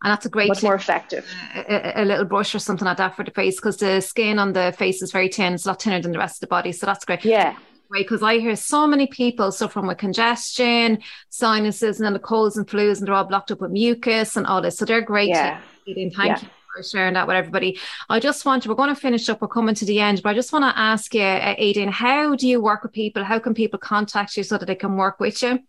And 0.02 0.10
that's 0.10 0.24
a 0.24 0.30
great, 0.30 0.48
much 0.48 0.62
more 0.62 0.74
effective. 0.74 1.26
A, 1.54 2.02
a, 2.02 2.04
little 2.04 2.24
brush 2.24 2.54
or 2.54 2.58
something 2.58 2.86
like 2.86 2.96
that 2.96 3.16
for 3.16 3.22
the 3.22 3.30
face 3.30 3.56
because 3.56 3.76
the 3.76 4.00
skin 4.00 4.38
on 4.38 4.54
the 4.54 4.74
face 4.78 5.02
is 5.02 5.12
very 5.12 5.28
thin. 5.28 5.52
It's 5.52 5.66
a 5.66 5.68
lot 5.68 5.82
thinner 5.82 6.00
than 6.00 6.12
the 6.12 6.18
rest 6.18 6.36
of 6.36 6.40
the 6.40 6.46
body. 6.46 6.72
So 6.72 6.86
that's 6.86 7.04
great. 7.04 7.22
Yeah. 7.24 7.56
Right, 7.90 8.04
Because 8.04 8.22
I 8.22 8.38
hear 8.38 8.56
so 8.56 8.86
many 8.86 9.08
people 9.08 9.50
suffering 9.52 9.86
with 9.86 9.98
congestion, 9.98 11.00
sinuses, 11.28 11.98
and 11.98 12.06
then 12.06 12.12
the 12.12 12.20
colds 12.20 12.56
and 12.56 12.66
flus, 12.66 12.98
and 12.98 13.08
they're 13.08 13.14
all 13.14 13.24
blocked 13.24 13.50
up 13.50 13.60
with 13.60 13.72
mucus 13.72 14.36
and 14.36 14.46
all 14.46 14.62
this. 14.62 14.78
So 14.78 14.84
they're 14.84 15.02
great. 15.02 15.30
Yeah. 15.30 15.60
Thank 15.84 16.16
yeah. 16.16 16.40
you 16.40 16.48
for 16.74 16.82
sharing 16.82 17.14
that 17.14 17.26
with 17.26 17.36
everybody. 17.36 17.78
I 18.08 18.20
just 18.20 18.44
want 18.44 18.62
to, 18.62 18.68
we're 18.68 18.74
going 18.74 18.94
to 18.94 19.00
finish 19.00 19.28
up, 19.28 19.40
we're 19.40 19.48
coming 19.48 19.74
to 19.74 19.84
the 19.84 20.00
end, 20.00 20.22
but 20.22 20.30
I 20.30 20.34
just 20.34 20.52
want 20.52 20.64
to 20.64 20.78
ask 20.78 21.14
you, 21.14 21.22
uh, 21.22 21.56
Aideen, 21.56 21.90
how 21.90 22.34
do 22.36 22.48
you 22.48 22.60
work 22.60 22.82
with 22.82 22.92
people? 22.92 23.24
How 23.24 23.38
can 23.38 23.54
people 23.54 23.78
contact 23.78 24.36
you 24.36 24.42
so 24.42 24.58
that 24.58 24.66
they 24.66 24.74
can 24.74 24.96
work 24.96 25.20
with 25.20 25.42
you? 25.42 25.60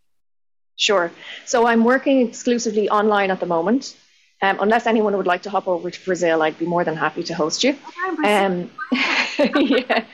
Sure. 0.76 1.12
So 1.46 1.68
I'm 1.68 1.84
working 1.84 2.28
exclusively 2.28 2.90
online 2.90 3.32
at 3.32 3.40
the 3.40 3.46
moment. 3.46 3.96
Um, 4.44 4.58
unless 4.60 4.88
anyone 4.88 5.16
would 5.18 5.28
like 5.28 5.44
to 5.44 5.52
hop 5.52 5.68
over 5.68 5.92
to 5.92 6.06
Brazil, 6.06 6.42
I'd 6.42 6.58
be 6.58 6.66
more 6.66 6.84
than 6.84 6.96
happy 6.96 7.22
to 7.24 7.36
host 7.36 7.64
you. 7.64 7.78
Um, 8.26 8.72
yeah. 8.92 10.06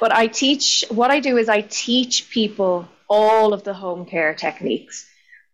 But 0.00 0.12
I 0.12 0.26
teach, 0.26 0.84
what 0.90 1.10
I 1.10 1.20
do 1.20 1.38
is 1.38 1.48
I 1.48 1.62
teach 1.62 2.28
people 2.28 2.86
all 3.08 3.54
of 3.54 3.64
the 3.64 3.72
home 3.72 4.04
care 4.04 4.34
techniques. 4.34 5.06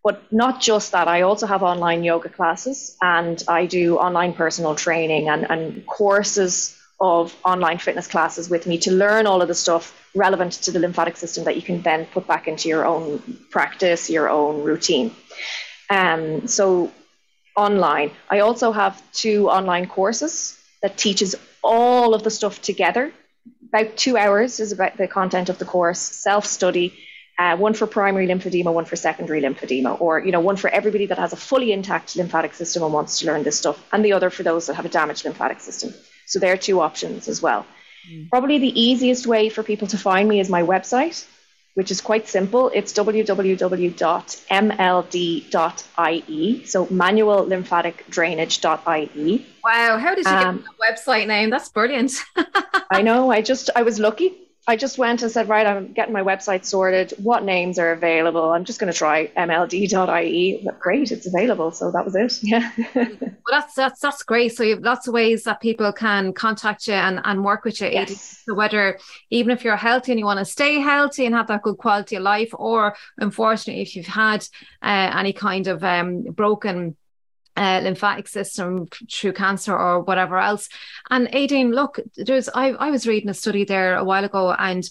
But 0.02 0.32
not 0.32 0.60
just 0.60 0.92
that, 0.92 1.08
I 1.08 1.22
also 1.22 1.46
have 1.46 1.62
online 1.62 2.04
yoga 2.04 2.30
classes 2.30 2.96
and 3.02 3.42
I 3.48 3.66
do 3.66 3.98
online 3.98 4.32
personal 4.32 4.74
training 4.74 5.28
and, 5.28 5.50
and 5.50 5.86
courses 5.86 6.76
of 7.00 7.34
online 7.44 7.78
fitness 7.78 8.06
classes 8.06 8.48
with 8.48 8.66
me 8.66 8.78
to 8.78 8.92
learn 8.92 9.26
all 9.26 9.42
of 9.42 9.48
the 9.48 9.54
stuff 9.54 9.96
relevant 10.14 10.52
to 10.52 10.70
the 10.70 10.78
lymphatic 10.78 11.16
system 11.16 11.44
that 11.44 11.56
you 11.56 11.62
can 11.62 11.82
then 11.82 12.06
put 12.06 12.26
back 12.26 12.48
into 12.48 12.68
your 12.68 12.86
own 12.86 13.22
practice, 13.50 14.10
your 14.10 14.28
own 14.28 14.62
routine. 14.62 15.14
Um, 15.88 16.46
so 16.46 16.90
online. 17.56 18.10
I 18.28 18.40
also 18.40 18.72
have 18.72 19.02
two 19.12 19.48
online 19.48 19.86
courses 19.86 20.58
that 20.82 20.96
teaches 20.96 21.34
all 21.62 22.14
of 22.14 22.22
the 22.22 22.30
stuff 22.30 22.60
together. 22.62 23.12
About 23.68 23.96
two 23.96 24.16
hours 24.16 24.60
is 24.60 24.72
about 24.72 24.96
the 24.96 25.08
content 25.08 25.48
of 25.48 25.58
the 25.58 25.64
course, 25.64 25.98
self-study, 25.98 26.94
uh, 27.40 27.56
one 27.56 27.72
for 27.72 27.86
primary 27.86 28.26
lymphedema, 28.26 28.70
one 28.70 28.84
for 28.84 28.96
secondary 28.96 29.40
lymphedema, 29.40 29.98
or 29.98 30.20
you 30.20 30.30
know, 30.30 30.40
one 30.40 30.56
for 30.56 30.68
everybody 30.68 31.06
that 31.06 31.16
has 31.16 31.32
a 31.32 31.36
fully 31.36 31.72
intact 31.72 32.14
lymphatic 32.14 32.52
system 32.52 32.82
and 32.82 32.92
wants 32.92 33.18
to 33.20 33.26
learn 33.26 33.42
this 33.44 33.56
stuff, 33.56 33.82
and 33.92 34.04
the 34.04 34.12
other 34.12 34.28
for 34.28 34.42
those 34.42 34.66
that 34.66 34.74
have 34.74 34.84
a 34.84 34.90
damaged 34.90 35.24
lymphatic 35.24 35.58
system. 35.60 35.94
So 36.26 36.38
there 36.38 36.52
are 36.52 36.58
two 36.58 36.80
options 36.80 37.28
as 37.28 37.40
well. 37.40 37.64
Mm. 38.10 38.28
Probably 38.28 38.58
the 38.58 38.78
easiest 38.78 39.26
way 39.26 39.48
for 39.48 39.62
people 39.62 39.88
to 39.88 39.96
find 39.96 40.28
me 40.28 40.38
is 40.38 40.50
my 40.50 40.62
website, 40.62 41.26
which 41.72 41.90
is 41.90 42.02
quite 42.02 42.28
simple. 42.28 42.70
It's 42.74 42.92
www.mld.ie, 42.92 43.86
so 46.66 46.86
manual 46.90 47.46
lymphatic 47.46 48.04
drainage.ie. 48.10 49.46
Wow, 49.64 49.96
how 49.96 50.14
did 50.14 50.26
you 50.26 50.30
um, 50.30 50.58
get 50.58 50.66
that 50.66 50.76
website 50.86 51.26
name? 51.26 51.48
That's 51.48 51.70
brilliant. 51.70 52.12
I 52.90 53.00
know. 53.00 53.30
I 53.30 53.40
just 53.40 53.70
I 53.74 53.82
was 53.82 53.98
lucky. 53.98 54.49
I 54.70 54.76
just 54.76 54.98
went 54.98 55.20
and 55.22 55.32
said, 55.32 55.48
right, 55.48 55.66
I'm 55.66 55.92
getting 55.92 56.12
my 56.12 56.22
website 56.22 56.64
sorted. 56.64 57.12
What 57.20 57.42
names 57.42 57.76
are 57.76 57.90
available? 57.90 58.52
I'm 58.52 58.64
just 58.64 58.78
going 58.78 58.92
to 58.92 58.96
try 58.96 59.26
mld.ie. 59.36 60.68
Great, 60.78 61.10
it's 61.10 61.26
available. 61.26 61.72
So 61.72 61.90
that 61.90 62.04
was 62.04 62.14
it. 62.14 62.38
Yeah. 62.50 62.70
well, 62.94 63.08
that's 63.50 63.74
that's 63.74 64.00
that's 64.00 64.22
great. 64.22 64.54
So 64.54 64.62
you 64.62 64.74
have 64.76 64.84
lots 64.84 65.08
of 65.08 65.14
ways 65.14 65.42
that 65.44 65.60
people 65.60 65.92
can 65.92 66.32
contact 66.32 66.86
you 66.86 66.94
and, 66.94 67.20
and 67.24 67.44
work 67.44 67.64
with 67.64 67.80
you. 67.80 67.88
Yes. 67.88 68.42
So 68.44 68.54
whether 68.54 68.98
even 69.30 69.50
if 69.50 69.64
you're 69.64 69.76
healthy 69.76 70.12
and 70.12 70.18
you 70.20 70.24
want 70.24 70.38
to 70.38 70.44
stay 70.44 70.78
healthy 70.78 71.26
and 71.26 71.34
have 71.34 71.48
that 71.48 71.62
good 71.62 71.78
quality 71.78 72.14
of 72.16 72.22
life, 72.22 72.50
or 72.54 72.94
unfortunately 73.18 73.82
if 73.82 73.96
you've 73.96 74.06
had 74.06 74.46
uh, 74.82 75.10
any 75.18 75.32
kind 75.32 75.66
of 75.66 75.82
um, 75.82 76.22
broken 76.22 76.96
uh, 77.60 77.80
lymphatic 77.84 78.26
system 78.26 78.88
through 79.12 79.34
cancer 79.34 79.76
or 79.76 80.00
whatever 80.00 80.38
else. 80.38 80.68
And 81.10 81.28
Aideen, 81.28 81.74
look, 81.74 82.00
there's 82.16 82.48
I, 82.48 82.70
I 82.70 82.90
was 82.90 83.06
reading 83.06 83.28
a 83.28 83.34
study 83.34 83.64
there 83.64 83.96
a 83.96 84.04
while 84.04 84.24
ago, 84.24 84.52
and 84.52 84.82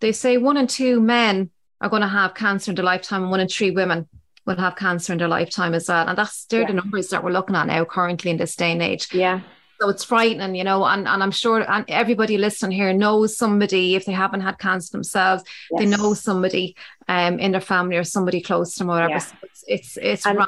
they 0.00 0.12
say 0.12 0.36
one 0.36 0.58
in 0.58 0.66
two 0.66 1.00
men 1.00 1.50
are 1.80 1.88
going 1.88 2.02
to 2.02 2.08
have 2.08 2.34
cancer 2.34 2.70
in 2.70 2.74
their 2.74 2.84
lifetime, 2.84 3.22
and 3.22 3.30
one 3.30 3.40
in 3.40 3.48
three 3.48 3.70
women 3.70 4.06
will 4.46 4.56
have 4.56 4.76
cancer 4.76 5.12
in 5.12 5.18
their 5.18 5.28
lifetime 5.28 5.74
as 5.74 5.88
well. 5.88 6.08
And 6.08 6.18
that's 6.18 6.44
they're 6.44 6.60
yeah. 6.60 6.66
the 6.68 6.74
numbers 6.74 7.08
that 7.08 7.24
we're 7.24 7.32
looking 7.32 7.56
at 7.56 7.66
now 7.66 7.84
currently 7.86 8.30
in 8.30 8.36
this 8.36 8.54
day 8.54 8.72
and 8.72 8.82
age. 8.82 9.08
Yeah. 9.14 9.40
So 9.80 9.88
it's 9.88 10.04
frightening, 10.04 10.54
you 10.54 10.64
know, 10.64 10.84
and, 10.84 11.08
and 11.08 11.22
I'm 11.22 11.30
sure 11.30 11.64
and 11.66 11.86
everybody 11.88 12.36
listening 12.36 12.76
here 12.76 12.92
knows 12.92 13.38
somebody, 13.38 13.94
if 13.94 14.04
they 14.04 14.12
haven't 14.12 14.42
had 14.42 14.58
cancer 14.58 14.92
themselves, 14.92 15.42
yes. 15.70 15.80
they 15.80 15.86
know 15.86 16.12
somebody 16.12 16.76
um, 17.08 17.38
in 17.38 17.52
their 17.52 17.62
family 17.62 17.96
or 17.96 18.04
somebody 18.04 18.42
close 18.42 18.74
to 18.74 18.80
them 18.80 18.90
or 18.90 18.94
whatever. 18.96 19.12
Yeah. 19.12 19.18
So 19.20 19.36
it's 19.42 19.64
it's, 19.66 19.96
it's 19.96 20.26
and, 20.26 20.38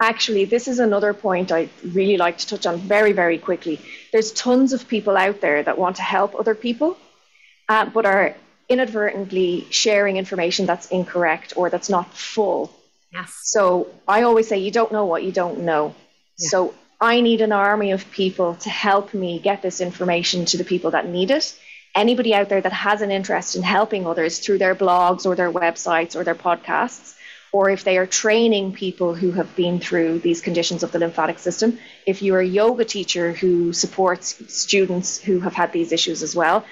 Actually, 0.00 0.44
this 0.44 0.68
is 0.68 0.78
another 0.78 1.12
point 1.12 1.50
I'd 1.50 1.70
really 1.82 2.16
like 2.16 2.38
to 2.38 2.46
touch 2.46 2.66
on 2.66 2.78
very, 2.78 3.12
very 3.12 3.36
quickly. 3.36 3.80
There's 4.12 4.32
tons 4.32 4.72
of 4.72 4.86
people 4.86 5.16
out 5.16 5.40
there 5.40 5.62
that 5.62 5.76
want 5.76 5.96
to 5.96 6.02
help 6.02 6.36
other 6.36 6.54
people, 6.54 6.96
uh, 7.68 7.86
but 7.86 8.06
are 8.06 8.36
inadvertently 8.68 9.66
sharing 9.70 10.16
information 10.16 10.66
that's 10.66 10.86
incorrect 10.88 11.54
or 11.56 11.68
that's 11.68 11.90
not 11.90 12.14
full. 12.14 12.70
Yes. 13.12 13.32
So 13.42 13.88
I 14.06 14.22
always 14.22 14.46
say, 14.46 14.58
you 14.58 14.70
don't 14.70 14.92
know 14.92 15.06
what 15.06 15.24
you 15.24 15.32
don't 15.32 15.60
know. 15.60 15.94
Yeah. 16.38 16.48
So 16.48 16.74
I 17.00 17.20
need 17.20 17.40
an 17.40 17.52
army 17.52 17.92
of 17.92 18.10
people 18.10 18.54
to 18.56 18.70
help 18.70 19.14
me 19.14 19.38
get 19.38 19.62
this 19.62 19.80
information 19.80 20.44
to 20.46 20.58
the 20.58 20.64
people 20.64 20.92
that 20.92 21.08
need 21.08 21.30
it. 21.30 21.58
Anybody 21.94 22.34
out 22.34 22.48
there 22.48 22.60
that 22.60 22.72
has 22.72 23.00
an 23.00 23.10
interest 23.10 23.56
in 23.56 23.62
helping 23.62 24.06
others 24.06 24.38
through 24.38 24.58
their 24.58 24.74
blogs 24.74 25.26
or 25.26 25.34
their 25.34 25.50
websites 25.50 26.14
or 26.14 26.22
their 26.22 26.34
podcasts, 26.34 27.14
or 27.52 27.70
if 27.70 27.84
they 27.84 27.96
are 27.98 28.06
training 28.06 28.72
people 28.72 29.14
who 29.14 29.32
have 29.32 29.54
been 29.56 29.80
through 29.80 30.18
these 30.18 30.40
conditions 30.40 30.82
of 30.82 30.92
the 30.92 30.98
lymphatic 30.98 31.38
system. 31.38 31.78
If 32.06 32.22
you're 32.22 32.40
a 32.40 32.46
yoga 32.46 32.84
teacher 32.84 33.32
who 33.32 33.72
supports 33.72 34.52
students 34.52 35.18
who 35.20 35.40
have 35.40 35.54
had 35.54 35.72
these 35.72 35.92
issues 35.92 36.22
as 36.22 36.36
well, 36.36 36.64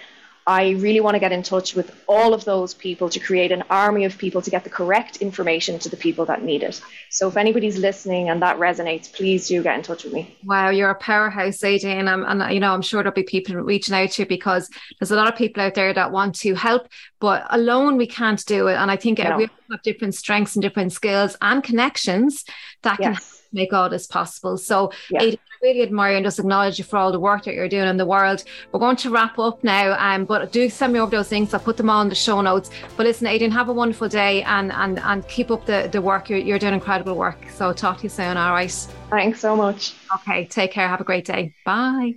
I 0.49 0.71
really 0.71 1.01
want 1.01 1.17
to 1.17 1.19
get 1.19 1.33
in 1.33 1.43
touch 1.43 1.75
with 1.75 1.93
all 2.07 2.33
of 2.33 2.45
those 2.45 2.73
people 2.73 3.09
to 3.11 3.19
create 3.19 3.51
an 3.51 3.65
army 3.69 4.05
of 4.05 4.17
people 4.17 4.41
to 4.43 4.51
get 4.51 4.63
the 4.63 4.71
correct 4.71 5.17
information 5.17 5.81
to 5.81 5.89
the 5.89 5.97
people 5.97 6.25
that 6.27 6.45
need 6.45 6.63
it. 6.63 6.81
So 7.11 7.27
if 7.27 7.37
anybody's 7.37 7.79
listening 7.79 8.29
and 8.29 8.41
that 8.43 8.57
resonates, 8.59 9.13
please 9.13 9.49
do 9.49 9.61
get 9.63 9.77
in 9.77 9.83
touch 9.83 10.05
with 10.05 10.13
me. 10.13 10.37
Wow, 10.45 10.71
you're 10.71 10.91
a 10.91 10.95
powerhouse, 10.95 11.59
AJ, 11.59 11.87
and 11.87 12.09
I'm, 12.09 12.25
and 12.25 12.55
you 12.55 12.61
know 12.61 12.73
I'm 12.73 12.83
sure 12.83 13.03
there'll 13.03 13.15
be 13.15 13.25
people 13.25 13.57
reaching 13.57 13.95
out 13.95 14.13
to 14.13 14.23
you 14.23 14.29
because 14.29 14.71
there's 15.01 15.11
a 15.11 15.17
lot 15.17 15.29
of 15.29 15.37
people 15.37 15.63
out 15.63 15.75
there 15.75 15.93
that 15.93 16.13
want 16.13 16.37
to 16.37 16.55
help, 16.55 16.89
but 17.19 17.45
alone 17.51 17.97
we 17.97 18.07
can't 18.07 18.45
do 18.47 18.69
it. 18.69 18.75
And 18.75 18.89
I 18.89 18.97
think 18.97 19.19
no. 19.19 19.37
we 19.37 19.49
have 19.71 19.83
different 19.83 20.15
strengths 20.15 20.55
and 20.55 20.63
different 20.63 20.93
skills 20.93 21.37
and 21.43 21.63
connections 21.63 22.45
that 22.83 22.99
can 22.99 23.15
yes. 23.15 23.36
Make 23.53 23.73
all 23.73 23.89
this 23.89 24.07
possible. 24.07 24.57
So, 24.59 24.93
yeah. 25.11 25.21
AJ, 25.21 25.39
really 25.63 25.83
admire 25.83 26.17
and 26.17 26.25
just 26.25 26.39
acknowledge 26.39 26.79
you 26.79 26.85
for 26.85 26.97
all 26.97 27.13
the 27.13 27.21
work 27.21 27.45
that 27.45 27.55
you're 27.55 27.69
doing 27.69 27.89
in 27.89 27.97
the 27.97 28.07
world. 28.07 28.45
We're 28.73 28.81
going 28.81 28.97
to 28.97 29.11
wrap 29.11 29.39
up 29.39 29.63
now, 29.65 29.97
um, 29.99 30.25
but 30.25 30.53
do 30.53 30.69
send 30.69 30.93
me 30.93 31.01
over 31.01 31.11
those 31.11 31.29
things. 31.29 31.55
I'll 31.55 31.61
put 31.61 31.77
them 31.77 31.91
all 31.91 32.03
in 32.03 32.09
the 32.09 32.15
show 32.15 32.41
notes. 32.41 32.71
But 32.97 33.07
listen, 33.07 33.27
Aideen, 33.27 33.53
have 33.53 33.69
a 33.69 33.73
wonderful 33.73 34.09
day 34.09 34.43
and 34.43 34.73
and 34.73 34.99
and 35.01 35.27
keep 35.29 35.51
up 35.51 35.67
the, 35.67 35.89
the 35.91 36.01
work. 36.01 36.29
You're, 36.31 36.39
you're 36.39 36.59
doing 36.59 36.75
incredible 36.75 37.17
work. 37.17 37.39
So 37.51 37.73
talk 37.73 37.99
to 37.99 38.03
you 38.05 38.09
soon. 38.09 38.37
All 38.37 38.53
right. 38.53 38.71
Thanks 39.11 39.41
so 39.41 39.57
much. 39.57 39.95
Okay. 40.15 40.47
Take 40.47 40.73
care. 40.73 40.89
Have 40.89 41.01
a 41.01 41.05
great 41.05 41.25
day. 41.25 41.55
Bye. 41.65 42.15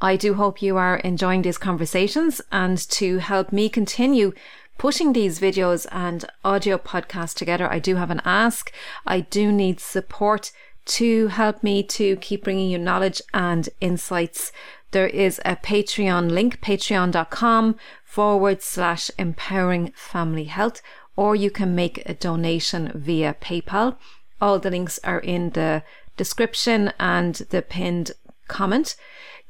I 0.00 0.16
do 0.16 0.34
hope 0.34 0.60
you 0.60 0.76
are 0.76 0.96
enjoying 0.98 1.40
these 1.40 1.56
conversations 1.56 2.42
and 2.52 2.76
to 2.90 3.16
help 3.16 3.50
me 3.50 3.70
continue 3.70 4.32
putting 4.78 5.12
these 5.12 5.40
videos 5.40 5.86
and 5.90 6.24
audio 6.44 6.78
podcasts 6.78 7.34
together, 7.34 7.70
I 7.70 7.78
do 7.78 7.96
have 7.96 8.10
an 8.10 8.22
ask. 8.24 8.72
I 9.06 9.20
do 9.20 9.52
need 9.52 9.80
support 9.80 10.52
to 10.86 11.28
help 11.28 11.62
me 11.62 11.82
to 11.82 12.16
keep 12.16 12.44
bringing 12.44 12.70
you 12.70 12.78
knowledge 12.78 13.20
and 13.34 13.68
insights. 13.80 14.52
There 14.92 15.08
is 15.08 15.40
a 15.44 15.56
Patreon 15.56 16.30
link, 16.30 16.60
patreon.com 16.60 17.76
forward 18.04 18.62
slash 18.62 19.10
empowering 19.18 19.92
family 19.94 20.44
health, 20.44 20.80
or 21.16 21.34
you 21.34 21.50
can 21.50 21.74
make 21.74 22.02
a 22.08 22.14
donation 22.14 22.92
via 22.94 23.34
PayPal. 23.40 23.96
All 24.40 24.58
the 24.58 24.70
links 24.70 25.00
are 25.02 25.18
in 25.18 25.50
the 25.50 25.82
description 26.16 26.92
and 27.00 27.34
the 27.50 27.62
pinned 27.62 28.12
comment. 28.48 28.96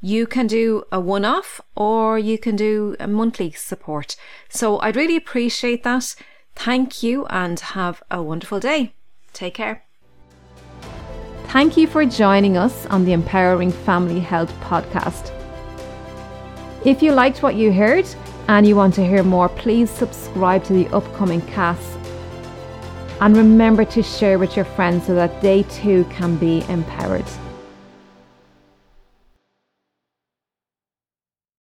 You 0.01 0.27
can 0.27 0.45
do 0.45 0.83
a 0.91 0.99
one 0.99 1.25
off 1.25 1.59
or 1.75 2.19
you 2.19 2.37
can 2.37 2.55
do 2.55 2.95
a 2.99 3.07
monthly 3.07 3.51
support. 3.51 4.15
So 4.47 4.79
I'd 4.79 4.95
really 4.95 5.15
appreciate 5.15 5.83
that. 5.83 6.15
Thank 6.55 7.01
you 7.01 7.25
and 7.27 7.59
have 7.59 8.03
a 8.11 8.21
wonderful 8.21 8.59
day. 8.59 8.93
Take 9.33 9.55
care. 9.55 9.83
Thank 11.47 11.77
you 11.77 11.87
for 11.87 12.05
joining 12.05 12.57
us 12.57 12.85
on 12.87 13.05
the 13.05 13.13
Empowering 13.13 13.71
Family 13.71 14.19
Health 14.19 14.53
podcast. 14.61 15.31
If 16.85 17.01
you 17.01 17.11
liked 17.11 17.41
what 17.41 17.55
you 17.55 17.71
heard 17.71 18.05
and 18.47 18.67
you 18.67 18.75
want 18.75 18.93
to 18.95 19.05
hear 19.05 19.23
more, 19.23 19.49
please 19.49 19.89
subscribe 19.89 20.63
to 20.65 20.73
the 20.73 20.87
upcoming 20.89 21.41
casts. 21.41 21.97
And 23.19 23.35
remember 23.35 23.83
to 23.85 24.03
share 24.03 24.37
with 24.37 24.55
your 24.55 24.65
friends 24.65 25.07
so 25.07 25.15
that 25.15 25.41
they 25.41 25.63
too 25.63 26.05
can 26.11 26.37
be 26.37 26.63
empowered. 26.69 27.25